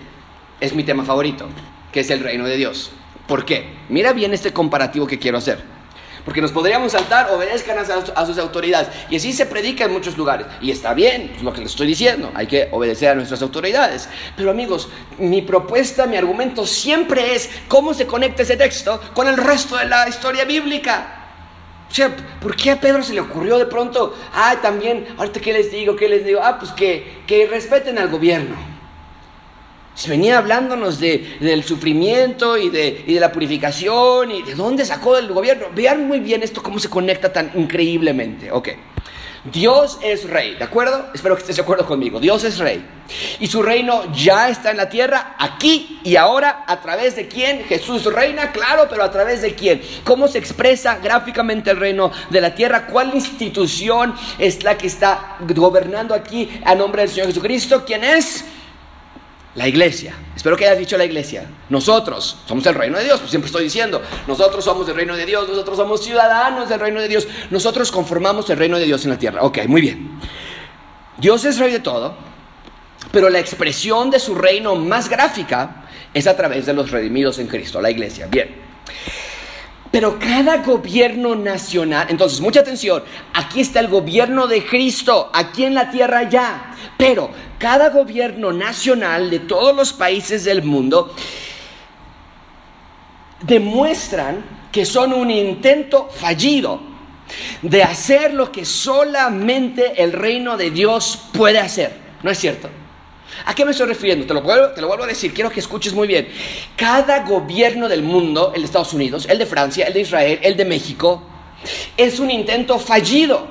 [0.61, 1.49] es mi tema favorito,
[1.93, 2.91] que es el reino de Dios.
[3.27, 3.65] ¿Por qué?
[3.87, 5.59] Mira bien este comparativo que quiero hacer.
[6.25, 8.87] Porque nos podríamos saltar, obedezcan a, sus autoridades.
[9.09, 10.47] Y así se predica en muchos lugares.
[10.61, 12.31] Y está bien, lo que les estoy diciendo.
[12.33, 14.07] Hay que obedecer a nuestras autoridades.
[14.37, 19.35] Pero amigos, mi propuesta, mi argumento siempre es cómo se conecta ese texto con el
[19.35, 21.19] resto de la historia bíblica.
[21.91, 24.15] O sea, ¿por qué a Pedro se le ocurrió de pronto?
[24.33, 26.39] Ah, también, ahorita qué les digo, qué les digo.
[26.41, 28.72] Ah, pues que, que respeten al gobierno.
[29.95, 34.85] Se venía hablándonos de, del sufrimiento y de, y de, la purificación y de dónde
[34.85, 35.67] sacó el gobierno.
[35.75, 38.51] Vean muy bien esto, cómo se conecta tan increíblemente.
[38.51, 38.69] Ok.
[39.51, 41.07] Dios es rey, ¿de acuerdo?
[41.13, 42.17] Espero que estés de acuerdo conmigo.
[42.21, 42.85] Dios es rey.
[43.41, 47.65] Y su reino ya está en la tierra, aquí y ahora, a través de quién?
[47.65, 49.81] Jesús reina, claro, pero a través de quién?
[50.05, 52.87] ¿Cómo se expresa gráficamente el reino de la tierra?
[52.87, 57.83] ¿Cuál institución es la que está gobernando aquí a nombre del Señor Jesucristo?
[57.85, 58.45] ¿Quién es?
[59.55, 60.15] La iglesia.
[60.35, 61.45] Espero que hayas dicho la iglesia.
[61.69, 63.19] Nosotros somos el reino de Dios.
[63.19, 66.99] Pues siempre estoy diciendo, nosotros somos el reino de Dios, nosotros somos ciudadanos del reino
[66.99, 69.43] de Dios, nosotros conformamos el reino de Dios en la tierra.
[69.43, 70.19] Ok, muy bien.
[71.17, 72.15] Dios es rey de todo,
[73.11, 77.47] pero la expresión de su reino más gráfica es a través de los redimidos en
[77.47, 78.27] Cristo, la iglesia.
[78.27, 78.49] Bien.
[79.93, 85.75] Pero cada gobierno nacional, entonces mucha atención, aquí está el gobierno de Cristo, aquí en
[85.75, 87.29] la tierra ya, pero
[87.59, 91.13] cada gobierno nacional de todos los países del mundo
[93.41, 96.81] demuestran que son un intento fallido
[97.61, 101.93] de hacer lo que solamente el reino de Dios puede hacer.
[102.23, 102.67] ¿No es cierto?
[103.45, 104.25] ¿A qué me estoy refiriendo?
[104.25, 106.27] Te lo, vuelvo, a decir, quiero que escuches muy bien.
[106.75, 110.55] Cada gobierno del mundo, el de Estados Unidos, el de Francia, el de Israel, el
[110.55, 111.23] de México,
[111.97, 113.47] es un intento fallido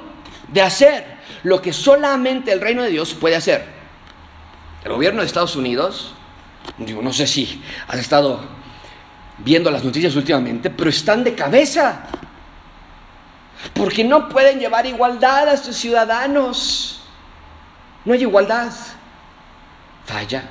[0.48, 1.04] de hacer
[1.42, 3.64] lo que solamente el reino de Dios puede hacer.
[4.84, 6.14] El gobierno de Estados Unidos,
[6.78, 8.40] digo, no sé si has estado
[9.38, 12.06] viendo las noticias últimamente, pero están de cabeza.
[13.74, 17.00] Porque no pueden llevar igualdad a sus ciudadanos.
[18.04, 18.72] No hay igualdad
[20.04, 20.44] falla.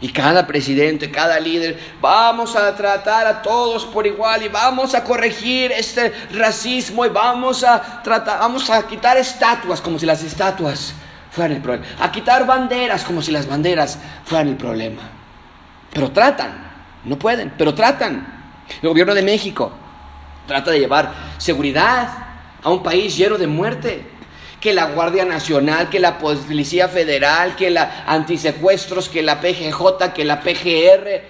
[0.00, 5.02] Y cada presidente, cada líder, vamos a tratar a todos por igual y vamos a
[5.02, 10.94] corregir este racismo y vamos a tratar, vamos a quitar estatuas como si las estatuas
[11.32, 15.02] fueran el problema, a quitar banderas como si las banderas fueran el problema.
[15.92, 16.70] Pero tratan,
[17.04, 18.38] no pueden, pero tratan.
[18.80, 19.72] El gobierno de México
[20.46, 22.08] trata de llevar seguridad
[22.62, 24.17] a un país lleno de muerte
[24.60, 30.24] que la Guardia Nacional, que la Policía Federal, que la Antisecuestros, que la PGJ, que
[30.24, 31.22] la PGR.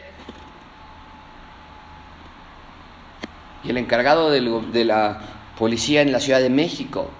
[3.64, 5.20] Y el encargado de la
[5.58, 7.10] policía en la Ciudad de México,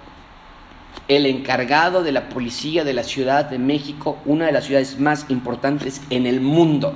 [1.07, 5.29] el encargado de la policía de la Ciudad de México, una de las ciudades más
[5.29, 6.93] importantes en el mundo,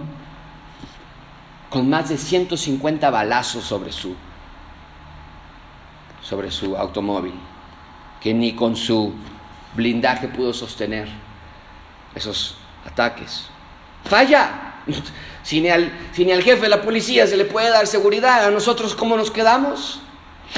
[1.70, 4.16] con más de 150 balazos sobre su,
[6.22, 7.34] sobre su automóvil
[8.24, 9.14] que ni con su
[9.76, 11.10] blindaje pudo sostener
[12.16, 12.56] esos
[12.86, 13.48] ataques.
[14.06, 14.70] Falla.
[15.44, 15.92] Si ni, al,
[16.42, 20.00] jefe de la policía se le puede dar seguridad, ¿a nosotros cómo nos quedamos?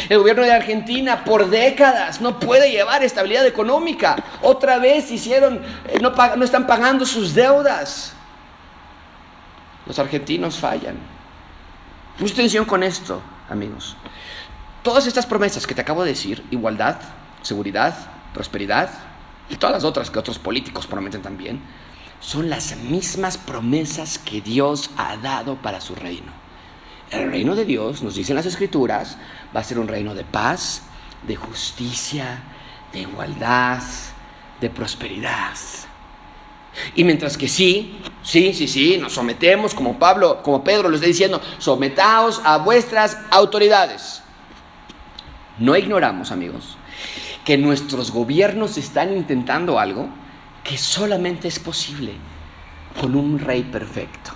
[0.09, 4.15] El gobierno de Argentina por décadas no puede llevar estabilidad económica.
[4.43, 8.13] Otra vez hicieron, eh, no, no están pagando sus deudas.
[9.87, 10.97] Los argentinos fallan.
[12.19, 13.97] Mucha atención con esto, amigos.
[14.83, 16.97] Todas estas promesas que te acabo de decir, igualdad,
[17.45, 17.95] seguridad,
[18.33, 18.89] prosperidad
[19.49, 21.61] y todas las otras que otros políticos prometen también,
[22.19, 26.31] son las mismas promesas que Dios ha dado para su reino.
[27.11, 29.17] El reino de Dios, nos dicen las escrituras,
[29.55, 30.81] va a ser un reino de paz,
[31.27, 32.41] de justicia,
[32.91, 33.83] de igualdad,
[34.59, 35.53] de prosperidad.
[36.95, 41.07] Y mientras que sí, sí, sí, sí, nos sometemos, como Pablo, como Pedro lo está
[41.07, 44.23] diciendo, sometaos a vuestras autoridades.
[45.57, 46.77] No ignoramos, amigos,
[47.45, 50.09] que nuestros gobiernos están intentando algo
[50.63, 52.13] que solamente es posible
[52.99, 54.31] con un rey perfecto,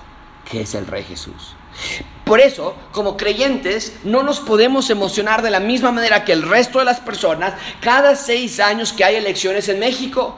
[0.50, 1.56] que es el rey Jesús.
[2.24, 6.78] Por eso, como creyentes, no nos podemos emocionar de la misma manera que el resto
[6.78, 10.38] de las personas cada seis años que hay elecciones en México.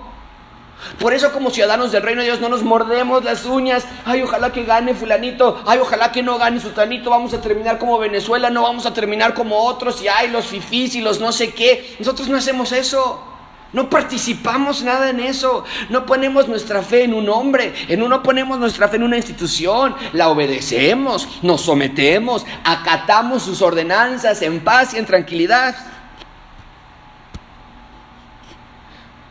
[1.00, 3.86] Por eso como ciudadanos del reino de Dios no nos mordemos las uñas.
[4.06, 5.62] Ay, ojalá que gane fulanito.
[5.66, 7.10] Ay, ojalá que no gane sultanito.
[7.10, 10.02] Vamos a terminar como Venezuela, no vamos a terminar como otros.
[10.02, 11.96] Y ay, los fifís y los no sé qué.
[12.00, 13.28] Nosotros no hacemos eso.
[13.74, 15.64] No participamos nada en eso.
[15.90, 17.74] No ponemos nuestra fe en un hombre.
[17.88, 19.96] En uno ponemos nuestra fe en una institución.
[20.14, 25.76] La obedecemos, nos sometemos, acatamos sus ordenanzas en paz y en tranquilidad.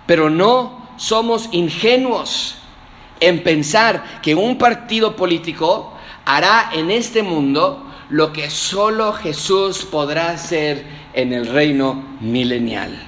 [0.07, 2.57] Pero no somos ingenuos
[3.20, 5.94] en pensar que un partido político
[6.26, 10.84] hará en este mundo lo que solo Jesús podrá hacer
[11.14, 13.03] en el reino milenial.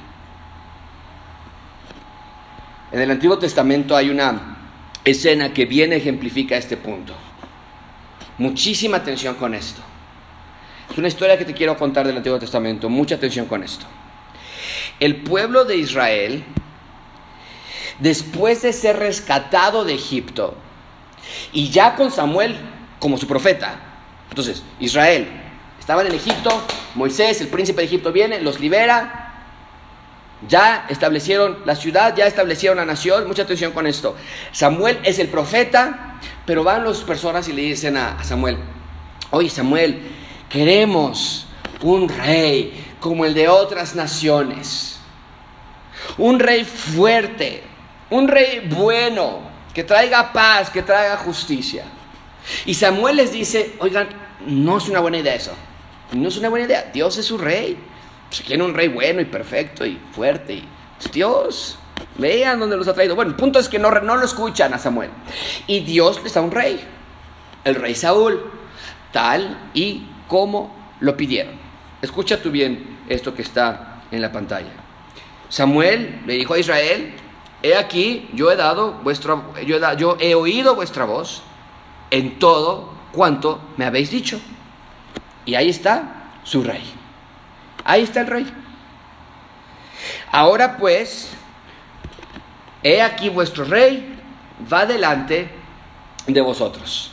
[2.93, 4.57] En el Antiguo Testamento hay una
[5.05, 7.13] escena que bien ejemplifica este punto.
[8.39, 9.83] Muchísima atención con esto.
[10.91, 12.89] Es una historia que te quiero contar del Antiguo Testamento.
[12.89, 13.85] Mucha atención con esto.
[14.99, 16.43] El pueblo de Israel,
[17.99, 20.55] después de ser rescatado de Egipto,
[21.53, 22.57] y ya con Samuel
[22.99, 23.79] como su profeta,
[24.29, 25.29] entonces Israel
[25.79, 26.51] estaban en Egipto,
[26.95, 29.23] Moisés, el príncipe de Egipto, viene, los libera,
[30.49, 33.27] ya establecieron la ciudad, ya establecieron la nación.
[33.27, 34.17] Mucha atención con esto.
[34.51, 38.59] Samuel es el profeta, pero van las personas y le dicen a, Samuel,
[39.31, 40.03] oye Samuel,
[40.49, 41.47] queremos
[41.83, 44.99] un rey como el de otras naciones.
[46.19, 47.63] Un rey fuerte,
[48.13, 49.41] un rey bueno,
[49.75, 51.85] que traiga paz, que traiga justicia.
[52.67, 54.09] Y Samuel les dice, oigan,
[54.47, 55.53] no es una buena idea eso.
[56.13, 56.91] No es una buena idea.
[56.93, 57.79] Dios es su rey.
[58.31, 60.55] Si quieren un rey bueno y perfecto y fuerte.
[60.55, 61.79] Y, pues, Dios,
[62.19, 63.15] vean dónde los ha traído.
[63.15, 65.11] Bueno, el punto es que no, no lo escuchan a Samuel.
[65.67, 66.81] Y Dios les da un rey,
[67.65, 68.43] el rey Saúl,
[69.11, 71.55] tal y como lo pidieron.
[72.03, 74.73] Escucha tú bien esto que está en la pantalla.
[75.49, 77.15] Samuel le dijo a Israel,
[77.63, 79.01] he aquí, yo he dado
[79.65, 81.43] yo he, yo he oído vuestra voz
[82.11, 84.41] en todo cuanto me habéis dicho.
[85.45, 86.83] Y ahí está su rey.
[87.85, 88.55] Ahí está el rey.
[90.31, 91.31] Ahora pues,
[92.83, 94.19] he aquí vuestro rey
[94.73, 95.51] va delante
[96.27, 97.13] de vosotros.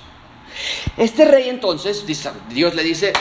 [0.97, 2.05] Este rey entonces,
[2.49, 3.13] Dios le dice,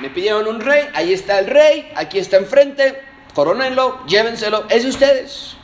[0.00, 3.02] me pidieron un rey, ahí está el rey, aquí está enfrente,
[3.34, 5.56] coronenlo, llévenselo, es de ustedes.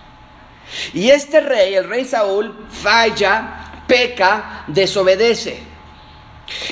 [0.95, 5.59] Y este rey, el rey Saúl, falla, peca, desobedece.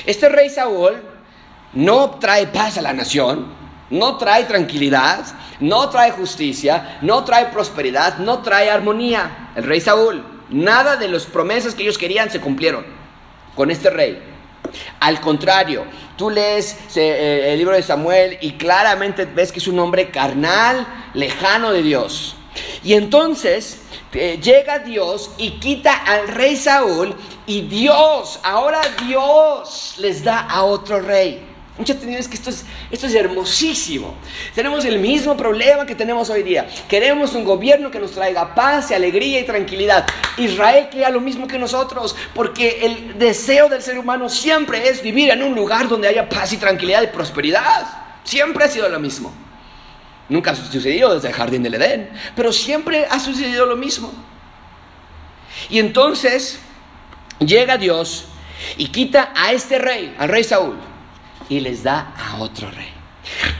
[0.05, 1.01] Este rey Saúl
[1.73, 3.47] no trae paz a la nación,
[3.89, 5.25] no trae tranquilidad,
[5.59, 9.51] no trae justicia, no trae prosperidad, no trae armonía.
[9.55, 12.85] El rey Saúl, nada de las promesas que ellos querían se cumplieron
[13.55, 14.21] con este rey.
[14.99, 15.85] Al contrario,
[16.17, 20.87] tú lees eh, el libro de Samuel y claramente ves que es un hombre carnal,
[21.13, 22.35] lejano de Dios.
[22.83, 23.79] Y entonces
[24.13, 27.13] eh, llega Dios y quita al rey Saúl
[27.45, 31.49] y Dios, ahora Dios les da a otro rey.
[31.79, 34.13] Mucha atención es que esto es, esto es hermosísimo.
[34.53, 36.67] Tenemos el mismo problema que tenemos hoy día.
[36.89, 40.05] Queremos un gobierno que nos traiga paz y alegría y tranquilidad.
[40.35, 45.31] Israel quería lo mismo que nosotros, porque el deseo del ser humano siempre es vivir
[45.31, 47.87] en un lugar donde haya paz y tranquilidad y prosperidad.
[48.25, 49.33] Siempre ha sido lo mismo.
[50.29, 54.13] Nunca ha sucedido desde el jardín del Edén, pero siempre ha sucedido lo mismo.
[55.69, 56.59] Y entonces
[57.39, 58.25] llega Dios
[58.77, 60.75] y quita a este rey, al rey Saúl
[61.49, 62.89] y les da a otro rey.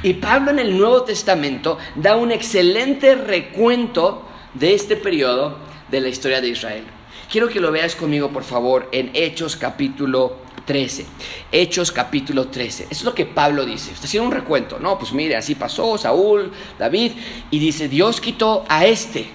[0.04, 5.58] Y Pablo en el Nuevo Testamento da un excelente recuento de este periodo
[5.90, 6.84] de la historia de Israel.
[7.32, 10.38] Quiero que lo veas conmigo, por favor, en Hechos capítulo
[10.70, 11.04] 13.
[11.52, 12.84] Hechos capítulo 13.
[12.84, 13.92] Eso es lo que Pablo dice.
[13.92, 14.78] Está haciendo un recuento.
[14.78, 17.14] No, pues mire, así pasó Saúl, David.
[17.50, 19.32] Y dice, Dios quitó a este,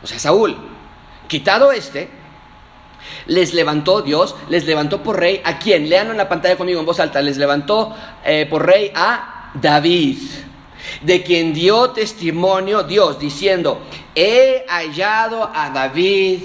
[0.00, 0.56] o sea, Saúl.
[1.26, 2.08] Quitado este,
[3.26, 5.88] les levantó Dios, les levantó por rey a quién?
[5.88, 10.18] Leanlo en la pantalla conmigo en voz alta, les levantó eh, por rey a David,
[11.02, 13.80] de quien dio testimonio Dios, diciendo,
[14.14, 16.42] he hallado a David,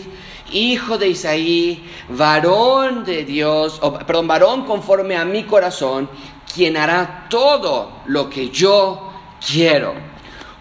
[0.53, 6.09] hijo de Isaí, varón de Dios, perdón, varón conforme a mi corazón,
[6.53, 9.11] quien hará todo lo que yo
[9.45, 10.13] quiero.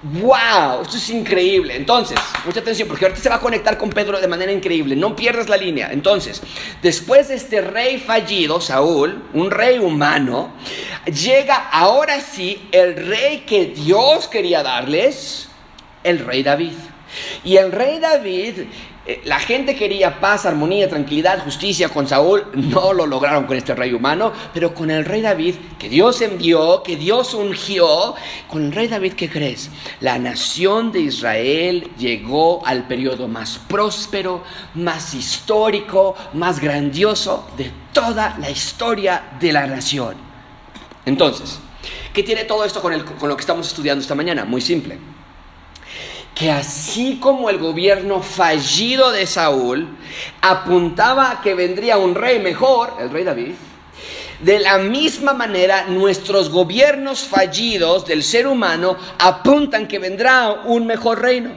[0.02, 0.82] ¡Wow!
[0.82, 1.76] Esto es increíble.
[1.76, 4.96] Entonces, mucha atención, porque ahorita se va a conectar con Pedro de manera increíble.
[4.96, 5.92] No pierdas la línea.
[5.92, 6.42] Entonces,
[6.82, 10.54] después de este rey fallido, Saúl, un rey humano,
[11.06, 15.48] llega ahora sí el rey que Dios quería darles,
[16.02, 16.74] el rey David.
[17.44, 18.62] Y el rey David
[19.24, 22.44] la gente quería paz, armonía, tranquilidad, justicia con Saúl.
[22.54, 26.82] No lo lograron con este rey humano, pero con el rey David, que Dios envió,
[26.84, 28.14] que Dios ungió,
[28.48, 29.70] con el rey David, ¿qué crees?
[30.00, 34.44] La nación de Israel llegó al periodo más próspero,
[34.74, 40.14] más histórico, más grandioso de toda la historia de la nación.
[41.04, 41.58] Entonces,
[42.12, 44.44] ¿qué tiene todo esto con, con lo que estamos estudiando esta mañana?
[44.44, 44.98] Muy simple
[46.34, 49.88] que así como el gobierno fallido de Saúl
[50.40, 53.52] apuntaba a que vendría un rey mejor, el rey David,
[54.40, 61.22] de la misma manera nuestros gobiernos fallidos del ser humano apuntan que vendrá un mejor
[61.22, 61.50] reino.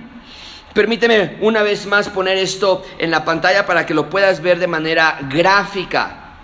[0.73, 4.67] Permíteme una vez más poner esto en la pantalla para que lo puedas ver de
[4.67, 6.36] manera gráfica.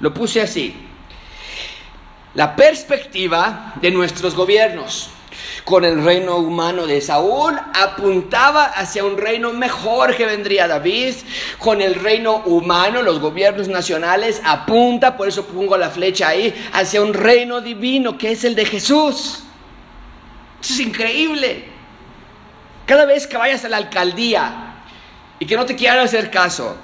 [0.00, 0.74] Lo puse así.
[2.34, 5.13] La perspectiva de nuestros gobiernos
[5.64, 11.14] con el reino humano de Saúl, apuntaba hacia un reino mejor que vendría David.
[11.58, 17.00] Con el reino humano, los gobiernos nacionales, apunta, por eso pongo la flecha ahí, hacia
[17.00, 19.42] un reino divino que es el de Jesús.
[20.62, 21.64] Eso es increíble.
[22.86, 24.82] Cada vez que vayas a la alcaldía
[25.38, 26.76] y que no te quieran hacer caso,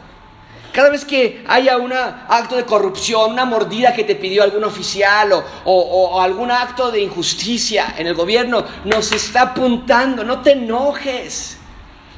[0.73, 5.33] cada vez que haya un acto de corrupción, una mordida que te pidió algún oficial
[5.65, 11.59] o, algún acto de injusticia en el gobierno, nos está apuntando, no te enojes,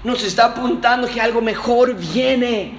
[0.04, 2.74] nos está apuntando que algo mejor viene.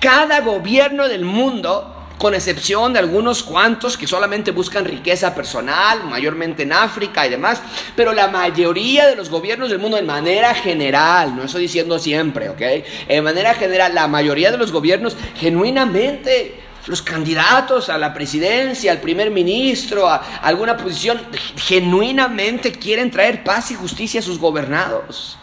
[0.00, 6.62] Cada gobierno del mundo con excepción de algunos cuantos que solamente buscan riqueza personal, mayormente
[6.62, 7.60] en África y demás,
[7.94, 12.48] pero la mayoría de los gobiernos del mundo, en manera general, no estoy diciendo siempre,
[12.48, 12.62] ¿ok?
[13.08, 19.00] En manera general, la mayoría de los gobiernos genuinamente los candidatos a la presidencia, al
[19.00, 21.20] primer ministro, a alguna posición,
[21.56, 25.36] genuinamente quieren traer paz y justicia a sus gobernados.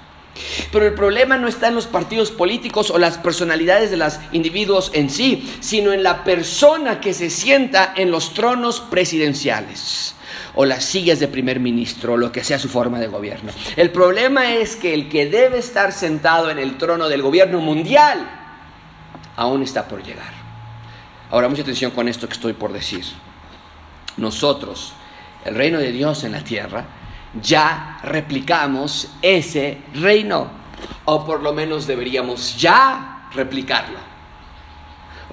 [0.71, 4.91] Pero el problema no está en los partidos políticos o las personalidades de los individuos
[4.93, 10.15] en sí, sino en la persona que se sienta en los tronos presidenciales
[10.55, 13.51] o las sillas de primer ministro, o lo que sea su forma de gobierno.
[13.75, 18.29] El problema es que el que debe estar sentado en el trono del gobierno mundial
[19.35, 20.31] aún está por llegar.
[21.31, 23.03] Ahora, mucha atención con esto que estoy por decir.
[24.17, 24.93] Nosotros,
[25.45, 26.85] el reino de Dios en la tierra,
[27.41, 30.47] ya replicamos ese reino,
[31.05, 33.99] o por lo menos deberíamos ya replicarlo.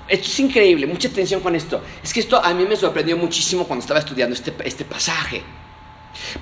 [0.08, 1.82] Esto es increíble, mucha atención con esto.
[2.02, 5.42] Es que esto a mí me sorprendió muchísimo cuando estaba estudiando este, este pasaje.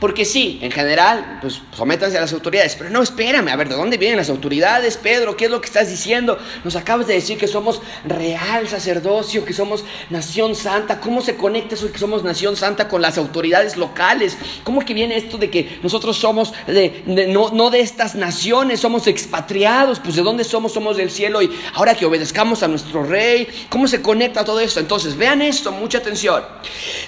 [0.01, 2.75] Porque sí, en general, pues sométanse a las autoridades.
[2.77, 5.37] Pero no, espérame, a ver, ¿de dónde vienen las autoridades, Pedro?
[5.37, 6.39] ¿Qué es lo que estás diciendo?
[6.65, 11.01] Nos acabas de decir que somos real sacerdocio, que somos nación santa.
[11.01, 14.37] ¿Cómo se conecta eso de que somos nación santa con las autoridades locales?
[14.65, 19.07] ¿Cómo que viene esto de que nosotros somos de, no, no de estas naciones, somos
[19.07, 20.01] expatriados?
[20.01, 20.73] Pues ¿de dónde somos?
[20.73, 24.81] Somos del cielo y ahora que obedezcamos a nuestro rey, ¿cómo se conecta todo esto?
[24.81, 26.45] Entonces, vean esto, mucha atención.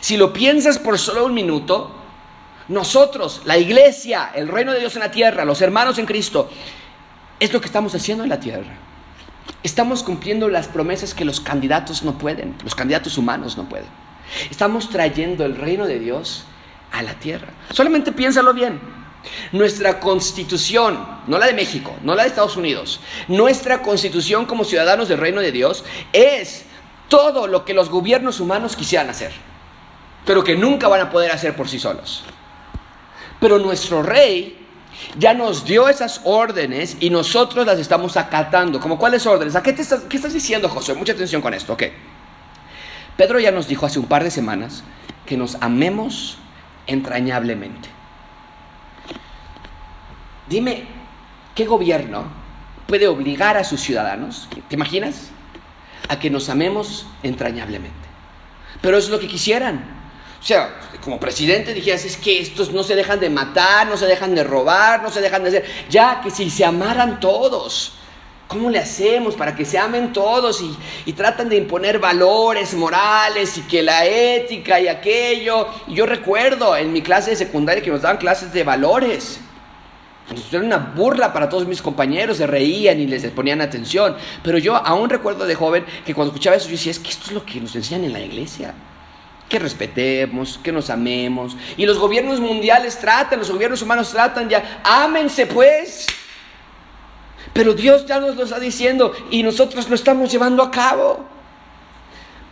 [0.00, 1.99] Si lo piensas por solo un minuto,
[2.68, 6.50] nosotros, la iglesia, el reino de Dios en la tierra, los hermanos en Cristo,
[7.38, 8.76] es lo que estamos haciendo en la tierra.
[9.62, 13.88] Estamos cumpliendo las promesas que los candidatos no pueden, los candidatos humanos no pueden.
[14.50, 16.44] Estamos trayendo el reino de Dios
[16.92, 17.48] a la tierra.
[17.70, 18.80] Solamente piénsalo bien.
[19.52, 25.08] Nuestra constitución, no la de México, no la de Estados Unidos, nuestra constitución como ciudadanos
[25.08, 26.64] del reino de Dios es
[27.08, 29.32] todo lo que los gobiernos humanos quisieran hacer,
[30.24, 32.24] pero que nunca van a poder hacer por sí solos.
[33.40, 34.56] Pero nuestro rey
[35.18, 38.80] ya nos dio esas órdenes y nosotros las estamos acatando.
[38.80, 39.56] ¿Como cuáles órdenes?
[39.56, 40.94] ¿A qué, te estás, qué estás diciendo, José?
[40.94, 41.72] Mucha atención con esto.
[41.72, 41.84] Ok.
[43.16, 44.84] Pedro ya nos dijo hace un par de semanas
[45.26, 46.38] que nos amemos
[46.86, 47.88] entrañablemente.
[50.48, 50.84] Dime,
[51.54, 52.24] ¿qué gobierno
[52.86, 55.30] puede obligar a sus ciudadanos, ¿te imaginas?
[56.08, 57.94] A que nos amemos entrañablemente.
[58.80, 59.99] Pero es lo que quisieran.
[60.40, 60.74] O sea,
[61.04, 64.42] como presidente dijeras, es que estos no se dejan de matar, no se dejan de
[64.42, 65.64] robar, no se dejan de hacer.
[65.90, 67.92] Ya que si se amaran todos,
[68.48, 70.74] ¿cómo le hacemos para que se amen todos y,
[71.04, 75.68] y tratan de imponer valores morales y que la ética y aquello?
[75.88, 79.40] Yo recuerdo en mi clase de secundaria que nos daban clases de valores.
[80.50, 84.16] Era una burla para todos mis compañeros, se reían y les ponían atención.
[84.42, 87.26] Pero yo aún recuerdo de joven que cuando escuchaba eso yo decía, es que esto
[87.26, 88.72] es lo que nos enseñan en la iglesia
[89.50, 91.56] que respetemos, que nos amemos.
[91.76, 96.06] Y los gobiernos mundiales tratan, los gobiernos humanos tratan ya, ámense pues.
[97.52, 101.26] Pero Dios ya nos lo está diciendo y nosotros lo estamos llevando a cabo.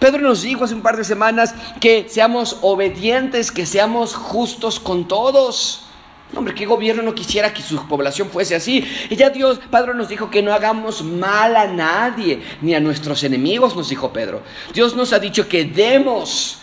[0.00, 5.06] Pedro nos dijo hace un par de semanas que seamos obedientes, que seamos justos con
[5.06, 5.84] todos.
[6.34, 8.84] Hombre, ¿qué gobierno no quisiera que su población fuese así?
[9.08, 13.22] Y ya Dios, Padre nos dijo que no hagamos mal a nadie, ni a nuestros
[13.22, 14.42] enemigos, nos dijo Pedro.
[14.74, 16.58] Dios nos ha dicho que demos.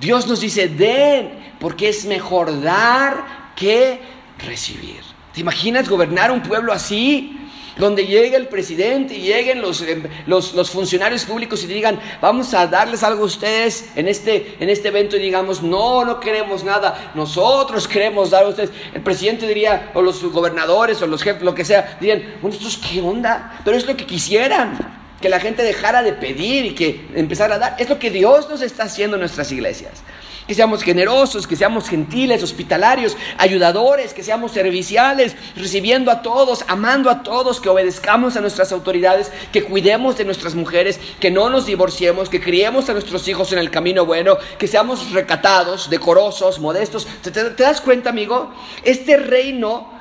[0.00, 4.00] Dios nos dice, den, porque es mejor dar que
[4.38, 5.00] recibir.
[5.32, 7.34] ¿Te imaginas gobernar un pueblo así?
[7.78, 12.66] donde llegue el presidente y lleguen em, los, los, funcionarios públicos y digan, vamos a
[12.66, 17.12] darles algo a ustedes en este, en este evento y digamos, no, no queremos nada,
[17.14, 18.70] nosotros queremos dar a ustedes.
[18.92, 23.00] El presidente diría, o los gobernadores, o los jefes, lo que sea, dirían, ¿estos qué
[23.00, 23.60] onda?
[23.64, 27.58] Pero es lo que quisieran que la gente dejara de pedir y que empezara a
[27.58, 27.76] dar.
[27.78, 30.02] Es lo que Dios nos está haciendo en nuestras iglesias
[30.48, 37.10] que seamos generosos, que seamos gentiles, hospitalarios, ayudadores, que seamos serviciales, recibiendo a todos, amando
[37.10, 41.66] a todos, que obedezcamos a nuestras autoridades, que cuidemos de nuestras mujeres, que no nos
[41.66, 47.06] divorciemos, que criemos a nuestros hijos en el camino bueno, que seamos recatados, decorosos, modestos.
[47.22, 48.50] ¿Te, te das cuenta, amigo?
[48.84, 49.92] Este reino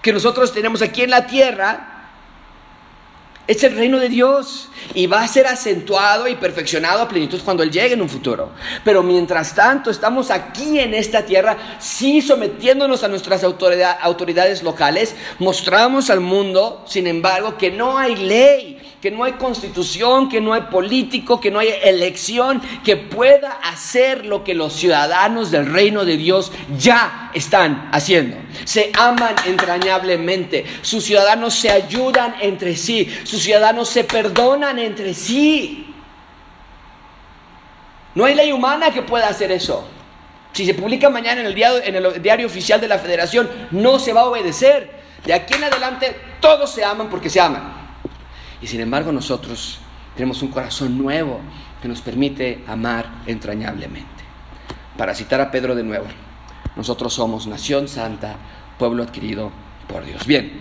[0.00, 1.97] que nosotros tenemos aquí en la tierra,
[3.48, 7.62] es el reino de Dios y va a ser acentuado y perfeccionado a plenitud cuando
[7.62, 8.52] Él llegue en un futuro.
[8.84, 16.10] Pero mientras tanto estamos aquí en esta tierra, sí sometiéndonos a nuestras autoridades locales, mostramos
[16.10, 20.62] al mundo, sin embargo, que no hay ley que no hay constitución, que no hay
[20.62, 26.16] político, que no hay elección que pueda hacer lo que los ciudadanos del reino de
[26.16, 28.36] Dios ya están haciendo.
[28.64, 35.94] Se aman entrañablemente, sus ciudadanos se ayudan entre sí, sus ciudadanos se perdonan entre sí.
[38.16, 39.86] No hay ley humana que pueda hacer eso.
[40.52, 41.46] Si se publica mañana en
[41.94, 44.90] el, diario, oficial de la federación, no se va a obedecer.
[45.24, 47.77] De aquí en adelante todos se aman porque se aman.
[48.60, 49.78] Y sin embargo nosotros
[50.16, 51.40] tenemos un corazón nuevo
[51.80, 54.24] que nos permite amar entrañablemente.
[54.96, 56.06] Para citar a Pedro de nuevo,
[56.74, 58.36] nosotros somos nación santa,
[58.78, 59.52] pueblo adquirido
[59.86, 60.26] por Dios.
[60.26, 60.52] Bien,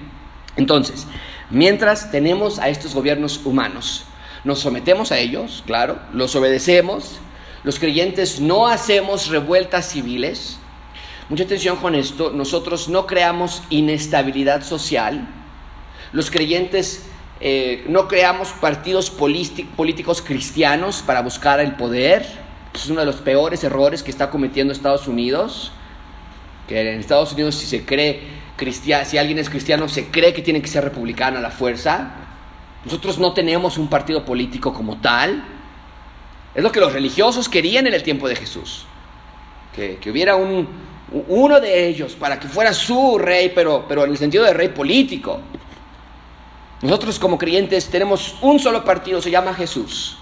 [0.55, 1.07] entonces,
[1.49, 4.05] mientras tenemos a estos gobiernos humanos,
[4.43, 7.19] nos sometemos a ellos, claro, los obedecemos,
[7.63, 10.59] los creyentes no hacemos revueltas civiles.
[11.29, 15.27] Mucha atención con esto, nosotros no creamos inestabilidad social,
[16.13, 17.07] los creyentes
[17.39, 22.25] eh, no creamos partidos políticos cristianos para buscar el poder.
[22.73, 25.71] es uno de los peores errores que está cometiendo Estados Unidos.
[26.67, 28.21] Que en Estados Unidos si se cree
[28.55, 32.11] cristiano, si alguien es cristiano, se cree que tiene que ser republicano a la fuerza.
[32.83, 35.43] Nosotros no tenemos un partido político como tal.
[36.55, 38.85] Es lo que los religiosos querían en el tiempo de Jesús.
[39.75, 40.67] Que, hubiera un,
[41.27, 44.69] uno de ellos para que fuera su rey, pero, pero en el sentido de rey
[44.69, 45.39] político.
[46.81, 50.17] Nosotros como creyentes tenemos un solo partido, se llama Jesús.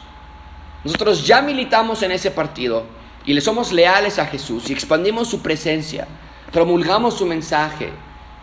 [0.84, 2.84] Nosotros ya militamos en ese partido
[3.26, 6.08] y le somos leales a Jesús y expandimos su presencia,
[6.52, 7.92] promulgamos su mensaje,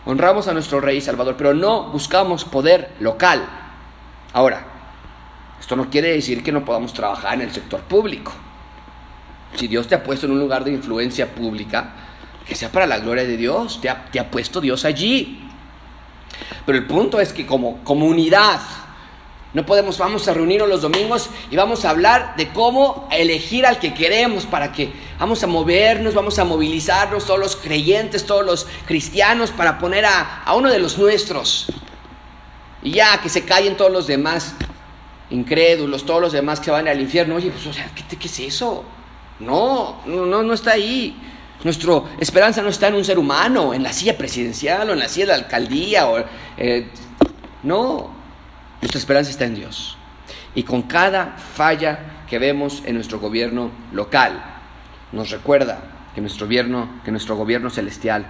[0.04, 3.48] honramos a nuestro Rey Salvador, pero no buscamos poder local.
[4.32, 4.66] Ahora,
[5.60, 8.32] esto no quiere decir que no podamos trabajar en el sector público.
[9.54, 11.92] Si Dios te ha puesto en un lugar de influencia pública,
[12.46, 15.48] que sea para la gloria de Dios, te ha, te ha puesto Dios allí.
[16.66, 18.60] Pero el punto es que como comunidad,
[19.54, 23.78] no podemos, vamos a reunirnos los domingos y vamos a hablar de cómo elegir al
[23.78, 28.66] que queremos para que vamos a movernos, vamos a movilizarnos, todos los creyentes, todos los
[28.86, 31.66] cristianos, para poner a, uno de los nuestros.
[32.82, 34.54] Y ya que se callen todos los demás
[35.28, 37.34] incrédulos, todos los demás que van al infierno.
[37.36, 38.84] Oye, pues, o sea, ¿qué, qué es eso?
[39.38, 41.14] No, no, no está ahí.
[41.64, 45.08] Nuestra esperanza no está en un ser humano, en la silla presidencial o en la
[45.08, 46.08] silla de la alcaldía.
[46.08, 46.24] O,
[46.56, 46.88] eh,
[47.62, 48.10] no,
[48.80, 49.96] nuestra esperanza está en Dios.
[50.54, 54.42] Y con cada falla que vemos en nuestro gobierno local,
[55.12, 55.82] nos recuerda
[56.14, 58.26] que nuestro gobierno, que nuestro gobierno celestial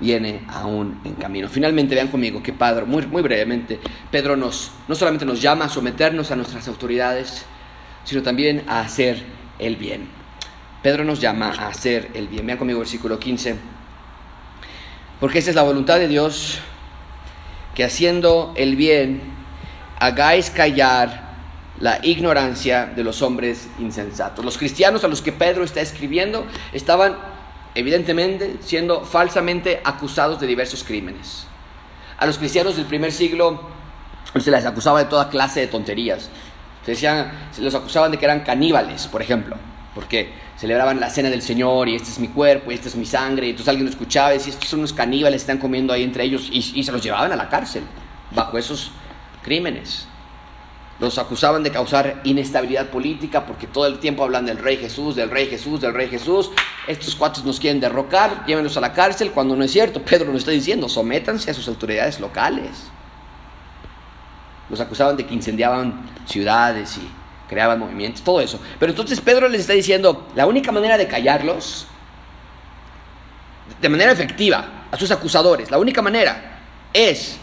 [0.00, 1.48] viene aún en camino.
[1.48, 3.78] Finalmente, vean conmigo que Pedro, muy, muy brevemente,
[4.10, 7.44] Pedro nos, no solamente nos llama a someternos a nuestras autoridades,
[8.04, 9.22] sino también a hacer
[9.58, 10.19] el bien.
[10.82, 12.46] Pedro nos llama a hacer el bien.
[12.46, 13.56] Vean conmigo versículo 15.
[15.20, 16.58] Porque esa es la voluntad de Dios,
[17.74, 19.20] que haciendo el bien
[19.98, 21.28] hagáis callar
[21.78, 24.42] la ignorancia de los hombres insensatos.
[24.42, 27.18] Los cristianos a los que Pedro está escribiendo estaban
[27.74, 31.46] evidentemente siendo falsamente acusados de diversos crímenes.
[32.16, 33.68] A los cristianos del primer siglo
[34.38, 36.30] se les acusaba de toda clase de tonterías.
[36.86, 39.56] Se, decían, se los acusaban de que eran caníbales, por ejemplo
[40.00, 43.04] porque celebraban la cena del Señor y este es mi cuerpo y esta es mi
[43.04, 46.02] sangre, y entonces alguien lo escuchaba y decía, estos son unos caníbales, están comiendo ahí
[46.02, 47.82] entre ellos, y, se los llevaban a la cárcel
[48.30, 48.92] bajo esos
[49.42, 50.06] crímenes.
[50.98, 55.30] los acusaban de causar inestabilidad política porque todo el tiempo hablan del rey Jesús, del
[55.30, 56.50] rey Jesús, del rey Jesús.
[56.86, 60.02] Estos cuates nos quieren derrocar, llévenlos a la cárcel cuando no es cierto.
[60.04, 62.90] Pedro nos está diciendo, sométanse a sus autoridades locales.
[64.68, 67.19] Los acusaban de que incendiaban ciudades y
[67.50, 68.60] creaban movimientos, todo eso.
[68.78, 71.88] Pero entonces Pedro les está diciendo, la única manera de callarlos,
[73.80, 76.60] de manera efectiva, a sus acusadores, la única manera
[76.92, 77.38] es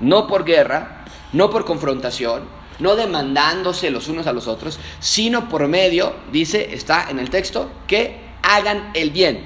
[0.00, 1.04] no por guerra,
[1.34, 2.44] no por confrontación,
[2.78, 7.70] no demandándose los unos a los otros, sino por medio, dice, está en el texto,
[7.86, 9.42] que hagan el bien.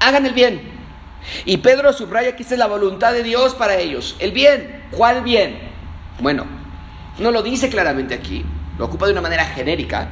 [0.00, 0.60] Hagan el bien.
[1.44, 4.16] Y Pedro subraya que esta es la voluntad de Dios para ellos.
[4.18, 4.86] El bien.
[4.90, 5.60] ¿Cuál bien?
[6.18, 6.46] Bueno,
[7.20, 8.44] no lo dice claramente aquí,
[8.78, 10.08] lo ocupa de una manera genérica,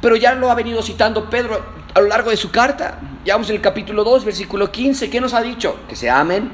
[0.00, 1.64] pero ya lo ha venido citando Pedro
[1.94, 2.98] a lo largo de su carta.
[3.24, 5.08] Ya vamos en el capítulo 2, versículo 15.
[5.10, 5.80] ¿Qué nos ha dicho?
[5.88, 6.50] Que se amen,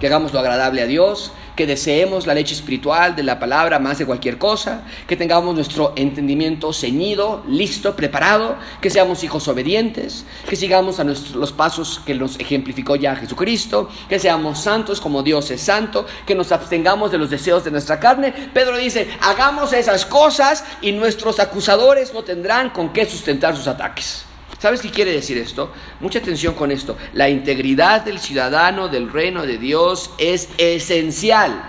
[0.00, 3.98] que hagamos lo agradable a Dios, que deseemos la leche espiritual de la palabra más
[3.98, 10.56] de cualquier cosa, que tengamos nuestro entendimiento ceñido, listo, preparado, que seamos hijos obedientes, que
[10.56, 15.62] sigamos a los pasos que nos ejemplificó ya Jesucristo, que seamos santos como Dios es
[15.62, 18.32] santo, que nos abstengamos de los deseos de nuestra carne.
[18.52, 24.24] Pedro dice, hagamos esas cosas y nuestros acusadores no tendrán con qué sustentar sus ataques.
[24.58, 25.72] ¿Sabes qué quiere decir esto?
[26.00, 26.96] Mucha atención con esto.
[27.12, 31.62] La integridad del ciudadano del reino de Dios es esencial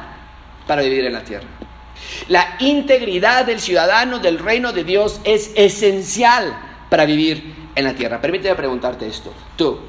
[0.65, 1.47] para vivir en la tierra.
[2.29, 6.57] La integridad del ciudadano del reino de Dios es esencial
[6.89, 8.21] para vivir en la tierra.
[8.21, 9.33] Permíteme preguntarte esto.
[9.55, 9.79] Tú,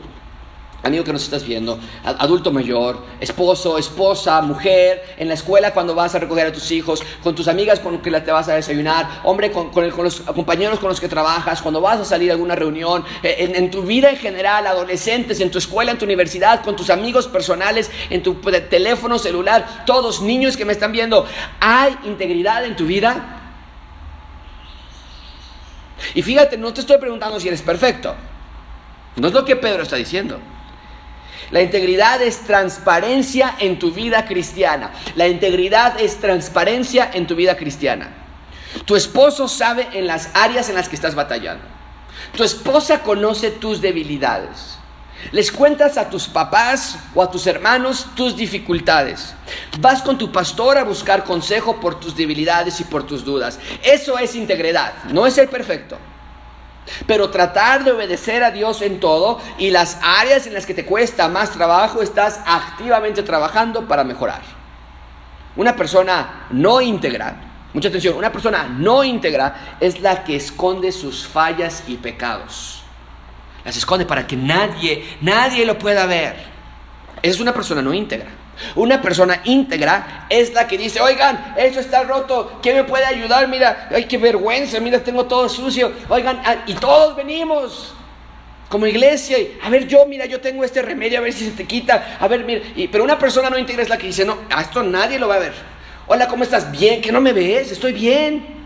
[0.83, 6.15] amigo que nos estás viendo, adulto mayor, esposo, esposa, mujer, en la escuela cuando vas
[6.15, 9.21] a recoger a tus hijos, con tus amigas con las que te vas a desayunar,
[9.25, 13.05] hombre con, los compañeros con los que trabajas, cuando vas a salir a alguna reunión,
[13.23, 16.91] eh, en, tu vida en general, adolescentes, en tu escuela, en tu universidad, con tus
[16.91, 21.27] amigos personales, en tu teléfono celular, todos niños que me están viendo,
[21.61, 23.35] ¿hay integridad en tu vida?
[26.15, 28.15] Y fíjate, no te estoy preguntando si eres perfecto.
[29.17, 30.39] No es lo que Pedro está diciendo.
[31.51, 34.93] La integridad es transparencia en tu vida cristiana.
[35.15, 38.11] La integridad es transparencia en tu vida cristiana.
[38.85, 41.65] Tu esposo sabe en las áreas en las que estás batallando.
[42.37, 44.79] Tu esposa conoce tus debilidades.
[45.33, 49.35] Les cuentas a tus papás o a tus hermanos tus dificultades.
[49.81, 53.59] Vas con tu pastor a buscar consejo por tus debilidades y por tus dudas.
[53.83, 55.99] Eso es integridad, no es ser perfecto.
[57.07, 60.85] Pero tratar de obedecer a Dios en todo y las áreas en las que te
[60.85, 64.43] cuesta más trabajo, estás activamente trabajando para mejorar.
[65.57, 67.37] Una persona no íntegra,
[67.75, 72.83] mucha atención, una persona no íntegra es la que esconde sus fallas y pecados.
[73.65, 76.37] Las esconde para que nadie, nadie lo pueda ver.
[77.21, 78.38] Esa es una persona no íntegra.
[78.75, 83.49] Una persona íntegra es la que dice, oigan, eso está roto, ¿quién me puede ayudar?
[83.49, 85.93] Mira, ay, qué vergüenza, mira, tengo todo sucio.
[86.09, 87.95] Oigan, ah, y todos venimos
[88.69, 91.53] como iglesia, y, a ver, yo, mira, yo tengo este remedio, a ver si se
[91.53, 92.61] te quita, a ver, mira,
[92.93, 95.37] pero una persona no íntegra es la que dice, no, a esto nadie lo va
[95.37, 95.55] a ver.
[96.07, 96.71] Hola, ¿cómo estás?
[96.71, 98.58] Bien, que no me ves, estoy bien.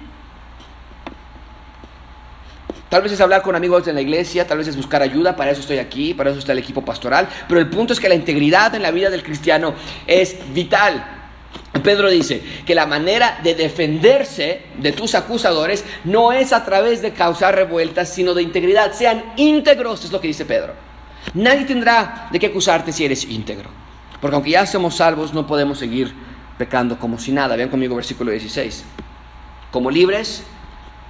[2.93, 5.51] Tal vez es hablar con amigos de la iglesia, tal vez es buscar ayuda, para
[5.51, 8.15] eso estoy aquí, para eso está el equipo pastoral, pero el punto es que la
[8.15, 9.73] integridad en la vida del cristiano
[10.07, 11.03] es vital.
[11.83, 17.15] Pedro dice que la manera de defenderse de tus acusadores no es a través de
[17.15, 18.93] causar revueltas, sino de integridad.
[18.93, 20.75] Sean íntegros, es lo que dice Pedro.
[21.33, 23.71] Nadie tendrá de qué acusarte si eres íntegro.
[24.21, 26.13] Porque aunque ya somos salvos, no podemos seguir
[26.59, 27.57] pecando como si nada.
[27.57, 28.85] Vean conmigo versículo 16.
[29.71, 30.45] Como libres,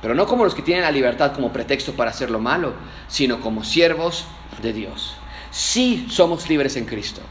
[0.02, 2.74] pero no como los que tienen la libertad como pretexto para hacer lo malo,
[3.06, 4.26] sino como siervos
[4.60, 5.14] de Dios.
[5.52, 7.22] Sí somos libres en Cristo.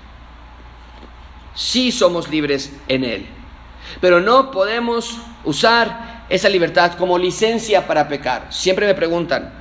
[1.54, 3.28] Sí somos libres en Él.
[4.00, 8.48] Pero no podemos usar esa libertad como licencia para pecar.
[8.52, 9.52] Siempre me preguntan,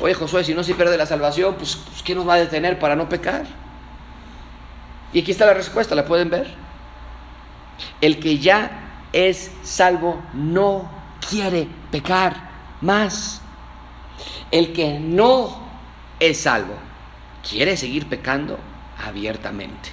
[0.00, 2.78] oye Josué, si no se pierde la salvación, pues, pues ¿qué nos va a detener
[2.78, 3.46] para no pecar?
[5.12, 6.54] Y aquí está la respuesta, ¿la pueden ver?
[8.00, 10.88] El que ya es salvo no
[11.28, 12.49] quiere pecar
[12.80, 13.40] más.
[14.50, 15.58] El que no
[16.18, 16.74] es salvo
[17.48, 18.58] quiere seguir pecando
[19.04, 19.90] abiertamente.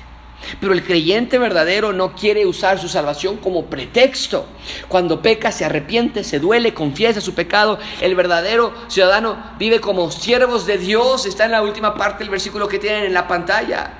[0.61, 4.47] Pero el creyente verdadero no quiere usar su salvación como pretexto.
[4.87, 7.79] Cuando peca, se arrepiente, se duele, confiesa su pecado.
[8.01, 11.25] El verdadero ciudadano vive como siervos de Dios.
[11.25, 13.91] Está en la última parte del versículo que tienen en la pantalla.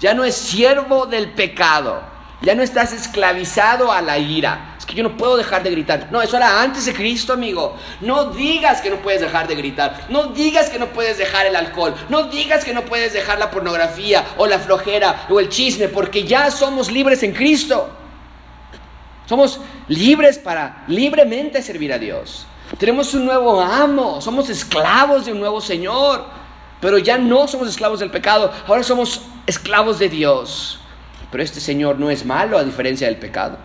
[0.00, 2.02] Ya no es siervo del pecado.
[2.42, 6.08] Ya no estás esclavizado a la ira yo no puedo dejar de gritar.
[6.10, 7.76] No, eso era antes de Cristo, amigo.
[8.00, 10.06] No digas que no puedes dejar de gritar.
[10.08, 11.94] No digas que no puedes dejar el alcohol.
[12.08, 16.24] No digas que no puedes dejar la pornografía o la flojera o el chisme, porque
[16.24, 17.90] ya somos libres en Cristo.
[19.26, 22.46] Somos libres para libremente servir a Dios.
[22.78, 26.24] Tenemos un nuevo amo, somos esclavos de un nuevo Señor,
[26.80, 30.80] pero ya no somos esclavos del pecado, ahora somos esclavos de Dios.
[31.30, 33.58] Pero este Señor no es malo a diferencia del pecado,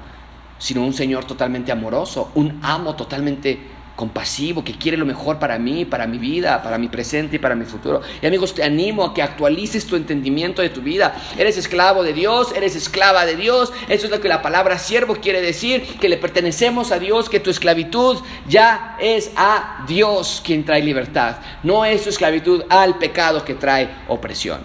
[0.58, 5.86] sino un Señor totalmente amoroso, un amo totalmente compasivo, que quiere lo mejor para mí,
[5.86, 8.02] para mi vida, para mi presente y para mi futuro.
[8.22, 11.16] Y amigos, te animo a que actualices tu entendimiento de tu vida.
[11.38, 13.72] Eres esclavo de Dios, eres esclava de Dios.
[13.88, 17.40] Eso es lo que la palabra siervo quiere decir, que le pertenecemos a Dios, que
[17.40, 21.38] tu esclavitud ya es a Dios quien trae libertad.
[21.64, 24.60] No es tu esclavitud al pecado que trae opresión.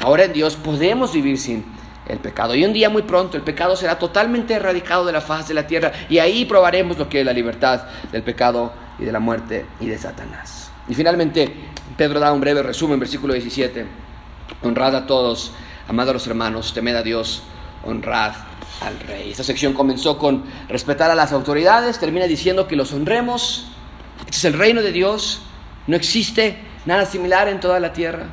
[0.00, 1.64] Ahora en Dios podemos vivir sin
[2.06, 2.54] el pecado.
[2.54, 5.66] Y un día muy pronto el pecado será totalmente erradicado de la faz de la
[5.66, 9.66] tierra y ahí probaremos lo que es la libertad del pecado y de la muerte
[9.80, 10.70] y de Satanás.
[10.88, 11.52] Y finalmente
[11.96, 13.86] Pedro da un breve resumen, versículo 17.
[14.62, 15.52] Honrad a todos,
[15.88, 17.42] amad a los hermanos, temed a Dios,
[17.84, 18.34] honrad
[18.80, 19.30] al rey.
[19.30, 23.68] Esta sección comenzó con respetar a las autoridades, termina diciendo que los honremos.
[24.20, 25.42] Este es el reino de Dios,
[25.86, 28.26] no existe nada similar en toda la tierra.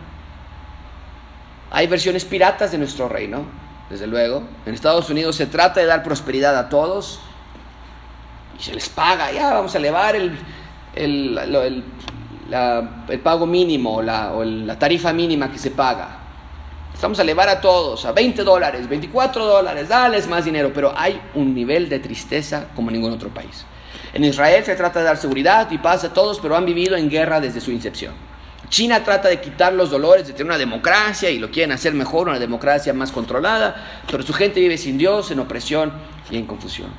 [1.69, 3.45] Hay versiones piratas de nuestro reino,
[3.91, 4.43] desde luego.
[4.65, 7.19] En Estados Unidos se trata de dar prosperidad a todos
[8.57, 10.37] y se les paga, ya vamos a elevar el,
[10.95, 11.83] el,
[13.21, 16.17] pago mínimo la, o la tarifa mínima que se paga.
[17.01, 21.19] Vamos a elevar a todos a 20 dólares, 24 dólares, dales más dinero, pero hay
[21.33, 23.65] un nivel de tristeza como en ningún otro país.
[24.13, 27.09] En Israel se trata de dar seguridad y paz a todos, pero han vivido en
[27.09, 28.13] guerra desde su incepción.
[28.71, 32.29] China trata de quitar los dolores de tener una democracia y lo quieren hacer mejor,
[32.29, 35.91] una democracia más controlada, pero su gente vive sin Dios, en opresión
[36.29, 36.89] y en confusión.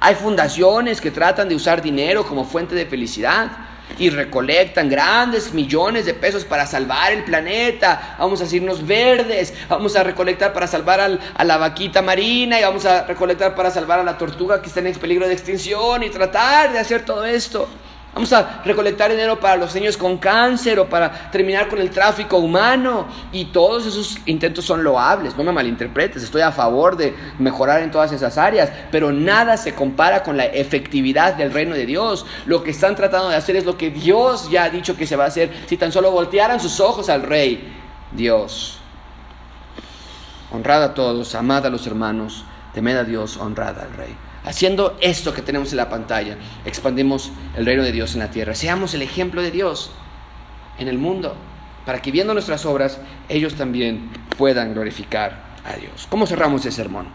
[0.00, 3.48] Hay fundaciones que tratan de usar dinero como fuente de felicidad
[3.96, 8.16] y recolectan grandes millones de pesos para salvar el planeta.
[8.18, 12.86] Vamos a hacernos verdes, vamos a recolectar para salvar a la vaquita marina y vamos
[12.86, 16.72] a recolectar para salvar a la tortuga que está en peligro de extinción y tratar
[16.72, 17.68] de hacer todo esto.
[18.14, 22.36] Vamos a recolectar dinero para los niños con cáncer o para terminar con el tráfico
[22.38, 23.08] humano.
[23.32, 27.90] Y todos esos intentos son loables, no me malinterpretes, estoy a favor de mejorar en
[27.90, 32.24] todas esas áreas, pero nada se compara con la efectividad del reino de Dios.
[32.46, 35.16] Lo que están tratando de hacer es lo que Dios ya ha dicho que se
[35.16, 37.74] va a hacer si tan solo voltearan sus ojos al rey,
[38.12, 38.78] Dios.
[40.52, 42.44] Honrad a todos, amad a los hermanos,
[42.74, 44.14] temed a Dios, honrad al rey.
[44.44, 46.36] Haciendo esto que tenemos en la pantalla,
[46.66, 48.54] expandimos el reino de Dios en la tierra.
[48.54, 49.90] Seamos el ejemplo de Dios
[50.78, 51.34] en el mundo,
[51.86, 56.06] para que viendo nuestras obras, ellos también puedan glorificar a Dios.
[56.10, 57.06] ¿Cómo cerramos ese sermón?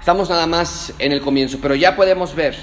[0.00, 2.56] Estamos nada más en el comienzo, pero ya podemos ver,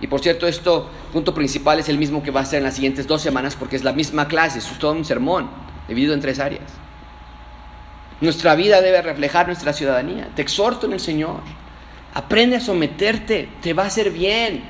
[0.00, 2.74] y por cierto, esto, punto principal, es el mismo que va a ser en las
[2.74, 5.50] siguientes dos semanas, porque es la misma clase, es todo un sermón,
[5.88, 6.70] dividido en tres áreas.
[8.20, 10.28] Nuestra vida debe reflejar nuestra ciudadanía.
[10.36, 11.40] Te exhorto en el Señor
[12.14, 14.64] Aprende a someterte, te va a hacer bien.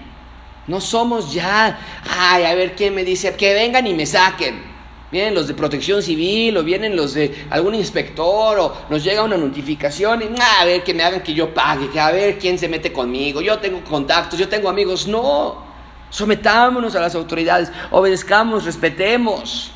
[0.66, 1.78] No somos ya,
[2.08, 4.70] ay, a ver quién me dice, que vengan y me saquen.
[5.10, 9.36] Vienen los de protección civil o vienen los de algún inspector o nos llega una
[9.36, 12.68] notificación y a ver que me hagan que yo pague, que a ver quién se
[12.68, 15.08] mete conmigo, yo tengo contactos, yo tengo amigos.
[15.08, 15.64] No,
[16.10, 19.72] sometámonos a las autoridades, obedezcamos, respetemos,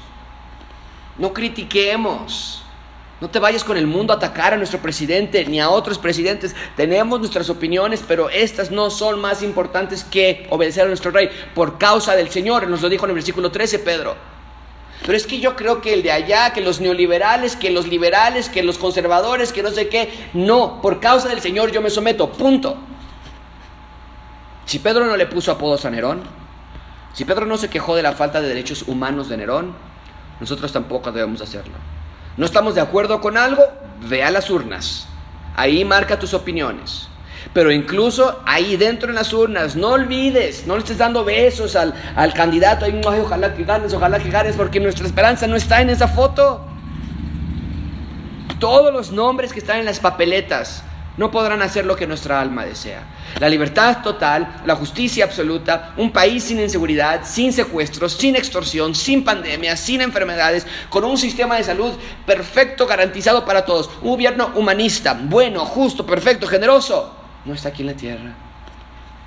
[1.18, 2.63] no critiquemos.
[3.20, 6.54] No te vayas con el mundo a atacar a nuestro presidente ni a otros presidentes.
[6.76, 11.78] Tenemos nuestras opiniones, pero estas no son más importantes que obedecer a nuestro rey por
[11.78, 12.66] causa del Señor.
[12.68, 14.16] Nos lo dijo en el versículo 13 Pedro.
[15.06, 18.48] Pero es que yo creo que el de allá, que los neoliberales, que los liberales,
[18.48, 20.10] que los conservadores, que no sé qué.
[20.32, 22.30] No, por causa del Señor yo me someto.
[22.32, 22.76] Punto.
[24.64, 26.22] Si Pedro no le puso apodos a Nerón,
[27.12, 29.74] si Pedro no se quejó de la falta de derechos humanos de Nerón,
[30.40, 31.74] nosotros tampoco debemos hacerlo.
[32.36, 33.62] ¿No estamos de acuerdo con algo?
[34.08, 35.06] Ve a las urnas.
[35.56, 37.08] Ahí marca tus opiniones.
[37.52, 41.94] Pero incluso ahí dentro en las urnas, no olvides, no le estés dando besos al,
[42.34, 42.86] candidato.
[42.86, 46.66] Ay, ojalá que ganes, ojalá que ganes, porque nuestra esperanza no está en esa foto.
[48.58, 50.82] Todos los nombres que están en las papeletas
[51.16, 53.04] no podrán hacer lo que nuestra alma desea.
[53.38, 59.22] La libertad total, la justicia absoluta, un país sin inseguridad, sin secuestros, sin extorsión, sin
[59.22, 61.92] pandemias, sin enfermedades, con un sistema de salud
[62.26, 63.90] perfecto, garantizado para todos.
[64.02, 67.14] Un gobierno humanista, bueno, justo, perfecto, generoso.
[67.44, 68.34] No está aquí en la tierra.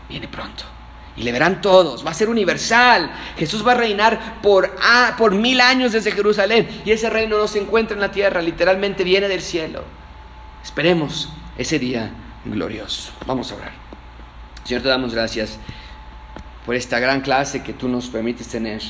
[0.10, 0.64] Viene pronto.
[1.16, 2.06] Y le verán todos.
[2.06, 3.12] Va a ser universal.
[3.38, 6.82] Jesús va a reinar por, ah, por mil años desde Jerusalén.
[6.86, 9.84] Y ese reino no se encuentra en la tierra, literalmente viene del cielo.
[10.64, 12.12] Esperemos ese día
[12.46, 13.12] glorioso.
[13.26, 13.72] Vamos a orar.
[14.64, 15.58] Señor, te damos gracias
[16.66, 18.82] por esta gran clase que tú nos permites tener.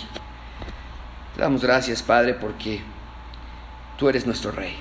[1.35, 2.81] Te damos gracias, Padre, porque
[3.97, 4.75] tú eres nuestro rey.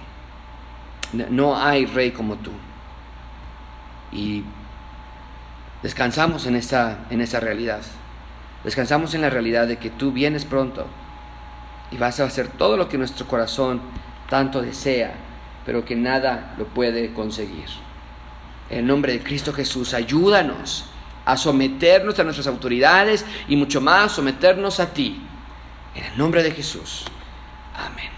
[1.13, 2.53] No hay rey como tú.
[4.13, 4.45] y
[5.83, 7.83] descansamos en esa, en esa realidad.
[8.65, 10.87] Descansamos en la realidad de que tú vienes pronto
[11.91, 13.81] y vas a hacer todo lo que nuestro corazón
[14.29, 15.15] tanto desea,
[15.67, 17.67] pero que nada lo puede conseguir.
[18.71, 20.87] En el nombre de Cristo Jesús, ayúdanos
[21.25, 25.21] a someternos a nuestras autoridades y mucho más someternos a ti.
[25.95, 27.05] En el nombre de Jesús.
[27.75, 28.16] Amén.